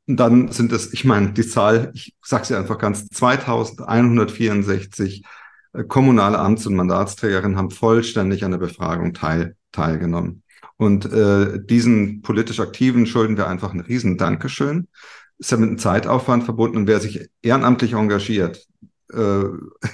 Und 0.07 0.17
dann 0.17 0.51
sind 0.51 0.71
es, 0.71 0.93
ich 0.93 1.05
meine, 1.05 1.33
die 1.33 1.47
Zahl, 1.47 1.91
ich 1.93 2.15
sage 2.21 2.45
sie 2.45 2.57
einfach 2.57 2.77
ganz, 2.77 3.07
2164 3.09 5.23
äh, 5.73 5.83
kommunale 5.83 6.39
Amts- 6.39 6.67
und 6.67 6.75
Mandatsträgerinnen 6.75 7.57
haben 7.57 7.71
vollständig 7.71 8.43
an 8.43 8.51
der 8.51 8.57
Befragung 8.57 9.13
teil, 9.13 9.55
teilgenommen. 9.71 10.43
Und 10.79 11.11
äh, 11.11 11.59
diesen 11.61 12.21
politisch 12.21 12.61
Aktiven 12.61 13.05
schulden 13.05 13.35
wir 13.35 13.49
einfach 13.49 13.73
ein 13.73 13.81
riesen 13.81 14.17
Dankeschön. 14.17 14.87
Ist 15.37 15.51
ja 15.51 15.57
mit 15.57 15.67
einem 15.67 15.77
Zeitaufwand 15.77 16.45
verbunden 16.45 16.77
und 16.77 16.87
wer 16.87 17.01
sich 17.01 17.27
ehrenamtlich 17.41 17.93
engagiert, 17.93 18.65
äh, 19.11 19.43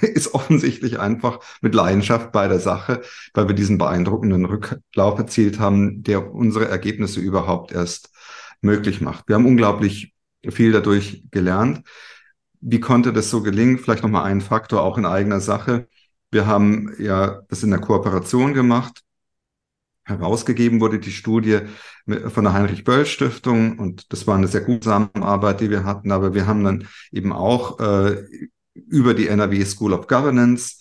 ist 0.06 0.32
offensichtlich 0.32 1.00
einfach 1.00 1.40
mit 1.60 1.74
Leidenschaft 1.74 2.30
bei 2.30 2.46
der 2.46 2.60
Sache, 2.60 3.02
weil 3.34 3.48
wir 3.48 3.56
diesen 3.56 3.78
beeindruckenden 3.78 4.44
Rücklauf 4.44 5.18
erzielt 5.18 5.58
haben, 5.58 6.04
der 6.04 6.32
unsere 6.32 6.68
Ergebnisse 6.68 7.18
überhaupt 7.18 7.72
erst 7.72 8.10
möglich 8.60 9.00
macht. 9.00 9.26
Wir 9.26 9.34
haben 9.34 9.46
unglaublich 9.46 10.14
viel 10.48 10.70
dadurch 10.70 11.24
gelernt. 11.32 11.82
Wie 12.60 12.78
konnte 12.78 13.12
das 13.12 13.28
so 13.28 13.42
gelingen? 13.42 13.78
Vielleicht 13.78 14.04
nochmal 14.04 14.26
ein 14.26 14.40
Faktor 14.40 14.82
auch 14.82 14.98
in 14.98 15.04
eigener 15.04 15.40
Sache. 15.40 15.88
Wir 16.30 16.46
haben 16.46 16.94
ja 17.00 17.42
das 17.48 17.64
in 17.64 17.70
der 17.70 17.80
Kooperation 17.80 18.54
gemacht 18.54 19.02
herausgegeben 20.06 20.80
wurde 20.80 20.98
die 20.98 21.12
Studie 21.12 21.60
von 22.28 22.44
der 22.44 22.52
Heinrich-Böll-Stiftung 22.52 23.78
und 23.78 24.12
das 24.12 24.26
war 24.26 24.36
eine 24.36 24.48
sehr 24.48 24.62
gute 24.62 24.80
Zusammenarbeit, 24.80 25.60
die 25.60 25.70
wir 25.70 25.84
hatten, 25.84 26.12
aber 26.12 26.32
wir 26.32 26.46
haben 26.46 26.64
dann 26.64 26.86
eben 27.12 27.32
auch 27.32 27.80
äh, 27.80 28.24
über 28.74 29.14
die 29.14 29.28
NRW 29.28 29.64
School 29.64 29.92
of 29.92 30.06
Governance 30.06 30.76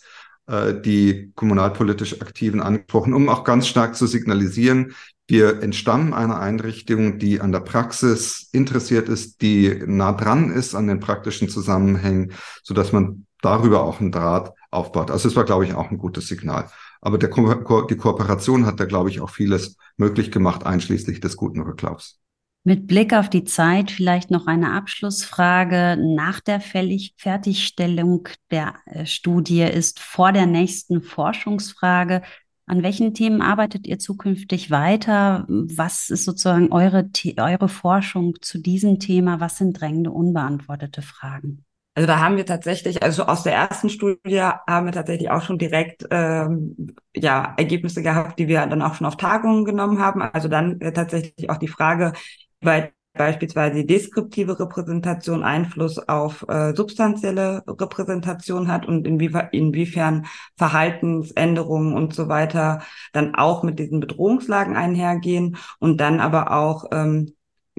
äh, 0.47 0.79
die 0.79 1.31
kommunalpolitisch 1.35 2.21
Aktiven 2.21 2.61
angesprochen, 2.61 3.13
um 3.13 3.27
auch 3.29 3.43
ganz 3.43 3.67
stark 3.67 3.95
zu 3.95 4.05
signalisieren, 4.05 4.93
wir 5.27 5.63
entstammen 5.63 6.13
einer 6.13 6.39
Einrichtung, 6.39 7.17
die 7.17 7.41
an 7.41 7.51
der 7.51 7.61
Praxis 7.61 8.47
interessiert 8.51 9.09
ist, 9.09 9.41
die 9.41 9.81
nah 9.88 10.11
dran 10.11 10.51
ist 10.51 10.75
an 10.75 10.85
den 10.85 10.99
praktischen 10.99 11.49
Zusammenhängen, 11.49 12.33
so 12.61 12.75
dass 12.75 12.91
man 12.91 13.25
darüber 13.41 13.83
auch 13.83 13.99
einen 13.99 14.11
Draht 14.11 14.53
aufbaut. 14.69 15.09
Also 15.09 15.27
es 15.27 15.35
war, 15.35 15.43
glaube 15.43 15.65
ich, 15.65 15.73
auch 15.73 15.89
ein 15.89 15.97
gutes 15.97 16.27
Signal. 16.27 16.69
Aber 17.05 17.19
der 17.19 17.29
Ko 17.29 17.83
die 17.83 17.97
Kooperation 17.97 18.65
hat 18.65 18.79
da, 18.79 18.85
glaube 18.85 19.11
ich, 19.11 19.21
auch 19.21 19.29
vieles 19.29 19.77
möglich 19.95 20.31
gemacht, 20.31 20.65
einschließlich 20.65 21.19
des 21.19 21.37
guten 21.37 21.61
Rücklaufs. 21.61 22.19
Mit 22.63 22.87
Blick 22.87 23.13
auf 23.13 23.29
die 23.29 23.43
Zeit 23.43 23.91
vielleicht 23.91 24.31
noch 24.31 24.47
eine 24.47 24.71
Abschlussfrage. 24.71 25.97
Nach 25.99 26.39
der 26.39 26.59
Fertigstellung 26.59 28.27
der 28.49 28.73
äh, 28.87 29.05
Studie 29.05 29.61
ist 29.61 29.99
vor 29.99 30.31
der 30.31 30.47
nächsten 30.47 31.03
Forschungsfrage. 31.03 32.23
An 32.65 32.81
welchen 32.81 33.13
Themen 33.13 33.43
arbeitet 33.43 33.85
ihr 33.85 33.99
zukünftig 33.99 34.71
weiter? 34.71 35.45
Was 35.47 36.09
ist 36.09 36.25
sozusagen 36.25 36.71
eure, 36.71 37.07
eure 37.37 37.69
Forschung 37.69 38.33
zu 38.41 38.57
diesem 38.57 38.97
Thema? 38.99 39.39
Was 39.39 39.59
sind 39.59 39.79
drängende, 39.79 40.09
unbeantwortete 40.09 41.03
Fragen? 41.03 41.65
Also 41.95 42.08
da 42.08 42.19
haben 42.19 42.36
wir 42.36 42.45
tatsächlich, 42.45 43.01
also 43.03 43.23
aus 43.23 43.43
der 43.43 43.53
ersten 43.53 43.89
Studie 43.89 44.41
haben 44.67 44.86
wir 44.86 44.91
tatsächlich 44.91 45.29
auch 45.31 45.41
schon 45.41 45.58
direkt 45.58 46.05
ähm, 46.12 46.93
ja 47.15 47.53
Ergebnisse 47.58 48.03
gehabt, 48.03 48.38
die 48.38 48.49
wir 48.49 48.65
dann 48.65 48.81
auch 48.81 48.95
schon 48.95 49.08
auf 49.08 49.15
Tagungen 49.15 49.63
genommen 49.63 49.99
haben. 49.99 50.21
Also 50.21 50.49
dann 50.49 50.81
äh, 50.81 50.91
tatsächlich 50.91 51.49
auch 51.49 51.58
die 51.58 51.69
Frage, 51.69 52.12
weil 52.60 52.91
beispielsweise 53.13 53.77
die 53.77 53.86
deskriptive 53.86 54.60
Repräsentation 54.60 55.41
Einfluss 55.43 55.97
auf 55.97 56.45
äh, 56.49 56.75
substanzielle 56.75 57.63
Repräsentation 57.65 58.67
hat 58.67 58.86
und 58.86 59.08
inwie 59.08 59.31
inwiefern 59.53 60.25
Verhaltensänderungen 60.58 61.93
und 61.93 62.13
so 62.13 62.27
weiter 62.27 62.81
dann 63.13 63.36
auch 63.36 63.63
mit 63.63 63.79
diesen 63.79 64.01
Bedrohungslagen 64.01 64.75
einhergehen 64.75 65.55
und 65.79 66.01
dann 66.01 66.19
aber 66.19 66.51
auch 66.51 66.88
ähm, 66.91 67.34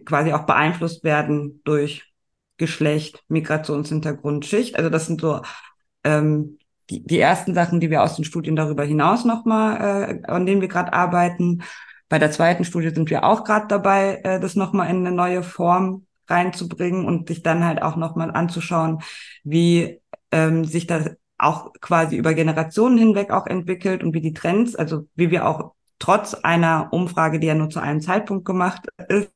quasi 0.06 0.32
auch 0.32 0.46
beeinflusst 0.46 1.04
werden 1.04 1.60
durch 1.64 2.05
Geschlecht, 2.56 3.22
Migrationshintergrund, 3.28 4.46
Schicht. 4.46 4.76
Also 4.76 4.90
das 4.90 5.06
sind 5.06 5.20
so 5.20 5.42
ähm, 6.04 6.58
die, 6.90 7.04
die 7.04 7.18
ersten 7.18 7.54
Sachen, 7.54 7.80
die 7.80 7.90
wir 7.90 8.02
aus 8.02 8.16
den 8.16 8.24
Studien 8.24 8.56
darüber 8.56 8.84
hinaus 8.84 9.24
nochmal, 9.24 10.22
äh, 10.24 10.26
an 10.26 10.46
denen 10.46 10.60
wir 10.60 10.68
gerade 10.68 10.92
arbeiten. 10.92 11.62
Bei 12.08 12.18
der 12.18 12.30
zweiten 12.30 12.64
Studie 12.64 12.90
sind 12.90 13.10
wir 13.10 13.24
auch 13.24 13.44
gerade 13.44 13.66
dabei, 13.66 14.20
äh, 14.22 14.40
das 14.40 14.54
nochmal 14.54 14.90
in 14.90 15.06
eine 15.06 15.14
neue 15.14 15.42
Form 15.42 16.06
reinzubringen 16.28 17.04
und 17.04 17.28
sich 17.28 17.42
dann 17.42 17.64
halt 17.64 17.82
auch 17.82 17.96
nochmal 17.96 18.30
anzuschauen, 18.30 19.00
wie 19.44 20.00
ähm, 20.32 20.64
sich 20.64 20.86
das 20.86 21.10
auch 21.38 21.72
quasi 21.80 22.16
über 22.16 22.34
Generationen 22.34 22.98
hinweg 22.98 23.30
auch 23.30 23.46
entwickelt 23.46 24.02
und 24.02 24.14
wie 24.14 24.20
die 24.20 24.32
Trends, 24.32 24.74
also 24.74 25.06
wie 25.14 25.30
wir 25.30 25.46
auch 25.46 25.72
trotz 25.98 26.34
einer 26.34 26.88
Umfrage, 26.92 27.38
die 27.38 27.46
ja 27.46 27.54
nur 27.54 27.70
zu 27.70 27.80
einem 27.80 28.00
Zeitpunkt 28.00 28.44
gemacht 28.44 28.88
ist, 29.08 29.30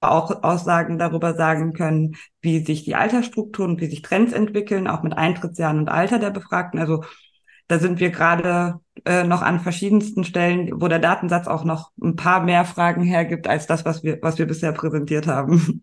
auch 0.00 0.42
Aussagen 0.42 0.98
darüber 0.98 1.34
sagen 1.34 1.72
können, 1.72 2.16
wie 2.40 2.64
sich 2.64 2.84
die 2.84 2.94
Altersstrukturen 2.94 3.80
wie 3.80 3.86
sich 3.86 4.02
Trends 4.02 4.32
entwickeln, 4.32 4.86
auch 4.86 5.02
mit 5.02 5.16
Eintrittsjahren 5.16 5.78
und 5.78 5.88
Alter 5.88 6.18
der 6.18 6.30
Befragten. 6.30 6.78
Also 6.78 7.04
da 7.66 7.78
sind 7.78 8.00
wir 8.00 8.10
gerade 8.10 8.80
äh, 9.04 9.24
noch 9.24 9.42
an 9.42 9.60
verschiedensten 9.60 10.24
Stellen, 10.24 10.80
wo 10.80 10.88
der 10.88 11.00
Datensatz 11.00 11.46
auch 11.46 11.64
noch 11.64 11.90
ein 12.02 12.16
paar 12.16 12.42
mehr 12.42 12.64
Fragen 12.64 13.02
hergibt 13.02 13.46
als 13.46 13.66
das, 13.66 13.84
was 13.84 14.02
wir, 14.02 14.18
was 14.22 14.38
wir 14.38 14.46
bisher 14.46 14.72
präsentiert 14.72 15.26
haben. 15.26 15.82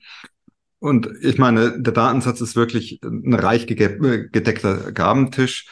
Und 0.79 1.09
ich 1.21 1.37
meine, 1.37 1.81
der 1.81 1.93
Datensatz 1.93 2.41
ist 2.41 2.55
wirklich 2.55 2.99
ein 3.03 3.33
reich 3.33 3.65
gedeckter 3.67 4.91
Gabentisch. 4.91 5.67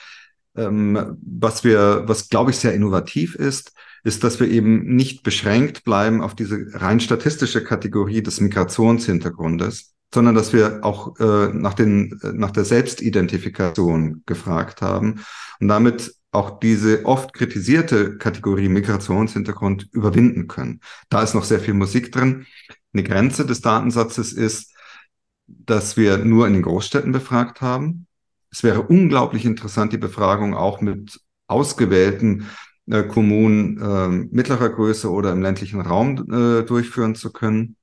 ähm, 0.55 1.17
was 1.21 1.63
wir, 1.63 2.03
was 2.05 2.29
glaube 2.29 2.51
ich 2.51 2.57
sehr 2.57 2.73
innovativ 2.73 3.35
ist, 3.35 3.73
ist, 4.03 4.23
dass 4.23 4.39
wir 4.39 4.49
eben 4.49 4.95
nicht 4.95 5.23
beschränkt 5.23 5.83
bleiben 5.83 6.21
auf 6.21 6.35
diese 6.35 6.67
rein 6.73 6.99
statistische 6.99 7.63
Kategorie 7.63 8.21
des 8.21 8.41
Migrationshintergrundes, 8.41 9.93
sondern 10.13 10.35
dass 10.35 10.53
wir 10.53 10.83
auch 10.83 11.19
äh, 11.19 11.49
nach, 11.53 11.73
den, 11.73 12.19
äh, 12.21 12.33
nach 12.33 12.51
der 12.51 12.65
Selbstidentifikation 12.65 14.23
gefragt 14.25 14.81
haben 14.81 15.23
und 15.59 15.67
damit 15.69 16.13
auch 16.31 16.59
diese 16.59 17.05
oft 17.05 17.33
kritisierte 17.33 18.17
Kategorie 18.17 18.67
Migrationshintergrund 18.67 19.87
überwinden 19.91 20.47
können. 20.47 20.81
Da 21.09 21.21
ist 21.21 21.35
noch 21.35 21.43
sehr 21.43 21.59
viel 21.59 21.75
Musik 21.75 22.11
drin. 22.11 22.45
Eine 22.91 23.03
Grenze 23.03 23.45
des 23.45 23.61
Datensatzes 23.61 24.33
ist, 24.33 24.73
dass 25.47 25.95
wir 25.95 26.17
nur 26.17 26.47
in 26.47 26.53
den 26.53 26.61
Großstädten 26.63 27.11
befragt 27.11 27.61
haben. 27.61 28.07
Es 28.51 28.63
wäre 28.63 28.81
unglaublich 28.81 29.45
interessant, 29.45 29.93
die 29.93 29.97
Befragung 29.97 30.55
auch 30.55 30.81
mit 30.81 31.19
ausgewählten 31.47 32.47
äh, 32.89 33.03
Kommunen 33.03 33.79
äh, 33.81 34.07
mittlerer 34.31 34.69
Größe 34.69 35.09
oder 35.11 35.31
im 35.31 35.41
ländlichen 35.41 35.81
Raum 35.81 36.25
äh, 36.31 36.63
durchführen 36.63 37.15
zu 37.15 37.31
können. 37.31 37.75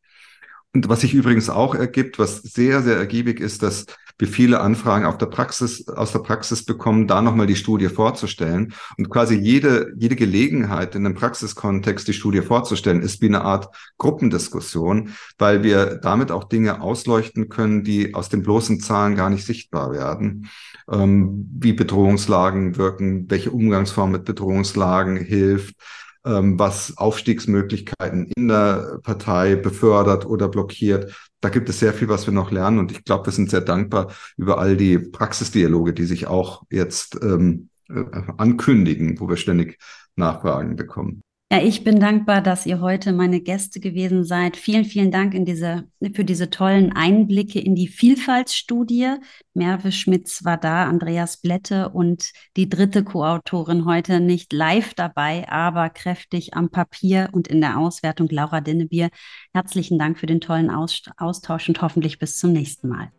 Und 0.73 0.89
was 0.89 1.01
sich 1.01 1.15
übrigens 1.15 1.51
auch 1.51 1.75
ergibt, 1.75 2.19
was 2.19 2.43
sehr, 2.43 2.83
sehr 2.83 2.97
ergiebig 2.97 3.41
ist, 3.41 3.63
dass 3.63 3.87
wir 4.21 4.29
viele 4.29 4.61
Anfragen 4.61 5.07
auf 5.07 5.19
der 5.19 5.27
Praxis, 5.27 5.89
aus 5.89 6.13
der 6.13 6.19
Praxis 6.21 6.65
bekommen, 6.65 7.07
da 7.07 7.23
nochmal 7.23 7.47
die 7.47 7.57
Studie 7.57 7.89
vorzustellen. 7.89 8.75
Und 8.99 9.09
quasi 9.09 9.35
jede, 9.35 9.93
jede 9.97 10.15
Gelegenheit 10.15 10.95
in 10.95 11.07
einem 11.07 11.15
Praxiskontext 11.15 12.07
die 12.07 12.13
Studie 12.13 12.43
vorzustellen, 12.43 13.03
ist 13.03 13.23
wie 13.23 13.27
eine 13.27 13.43
Art 13.43 13.75
Gruppendiskussion, 13.99 15.15
weil 15.39 15.63
wir 15.63 15.97
damit 15.97 16.31
auch 16.31 16.45
Dinge 16.45 16.83
ausleuchten 16.83 17.49
können, 17.49 17.83
die 17.83 18.15
aus 18.15 18.29
den 18.29 18.43
bloßen 18.43 18.81
Zahlen 18.81 19.17
gar 19.17 19.31
nicht 19.31 19.47
sichtbar 19.47 19.91
werden. 19.93 20.51
Ähm, 20.91 21.49
wie 21.59 21.73
Bedrohungslagen 21.73 22.77
wirken, 22.77 23.31
welche 23.31 23.51
Umgangsform 23.53 24.11
mit 24.11 24.25
Bedrohungslagen 24.25 25.17
hilft, 25.17 25.77
ähm, 26.25 26.59
was 26.59 26.97
Aufstiegsmöglichkeiten 26.99 28.27
in 28.37 28.49
der 28.49 28.99
Partei 29.03 29.57
befördert 29.57 30.27
oder 30.27 30.49
blockiert. 30.49 31.15
Da 31.41 31.49
gibt 31.49 31.69
es 31.69 31.79
sehr 31.79 31.95
viel, 31.95 32.09
was 32.09 32.27
wir 32.27 32.35
noch 32.35 32.51
lernen 32.51 32.79
und 32.79 32.93
ich 32.93 33.05
glaube, 33.05 33.27
wir 33.27 33.33
sind 33.33 33.51
sehr 33.51 33.61
dankbar 33.61 34.13
über 34.37 34.59
all 34.59 34.77
die 34.77 34.99
Praxisdialoge, 34.99 35.95
die 35.95 36.05
sich 36.05 36.27
auch 36.27 36.65
jetzt 36.71 37.19
ähm, 37.23 37.69
äh, 37.89 38.05
ankündigen, 38.37 39.21
wo 39.21 39.29
wir 39.29 39.37
ständig 39.37 39.79
Nachfragen 40.17 40.77
bekommen. 40.77 41.23
Ja, 41.53 41.61
ich 41.61 41.83
bin 41.83 41.99
dankbar, 41.99 42.43
dass 42.43 42.65
ihr 42.65 42.81
heute 42.81 43.13
meine 43.13 43.41
Gäste 43.41 43.81
gewesen 43.81 44.23
seid. 44.23 44.57
Vielen, 44.57 44.85
vielen 44.85 45.11
Dank 45.11 45.35
in 45.35 45.45
diese, 45.45 45.89
für 46.15 46.25
diese 46.25 46.49
tollen 46.49 46.93
Einblicke 46.93 47.59
in 47.59 47.75
die 47.75 47.89
Vielfaltsstudie. 47.89 49.17
Merve 49.53 49.91
Schmitz 49.91 50.45
war 50.45 50.59
da, 50.59 50.85
Andreas 50.85 51.39
Blätte 51.39 51.89
und 51.89 52.31
die 52.57 52.69
dritte 52.69 53.03
Co-Autorin 53.03 53.85
heute 53.85 54.21
nicht 54.21 54.53
live 54.53 54.95
dabei, 54.95 55.49
aber 55.49 55.91
kräftig 55.91 56.55
am 56.55 56.71
Papier 56.71 57.31
und 57.33 57.49
in 57.49 57.61
der 57.61 57.79
Auswertung, 57.79 58.29
Laura 58.31 58.61
Dinnebier. 58.61 59.09
Herzlichen 59.53 59.99
Dank 59.99 60.21
für 60.21 60.27
den 60.27 60.41
tollen 60.41 60.71
Austausch 60.71 61.69
und 61.69 61.83
hoffentlich 61.83 62.21
bis 62.21 62.39
zum 62.39 62.53
nächsten 62.53 62.87
Mal. 62.87 63.11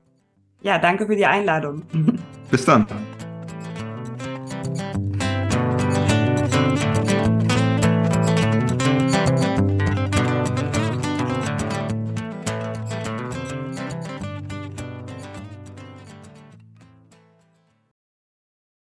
Ja, 0.61 0.77
danke 0.77 1.05
für 1.05 1.17
die 1.17 1.25
Einladung. 1.25 1.83
Bis 2.49 2.63
dann. 2.63 2.87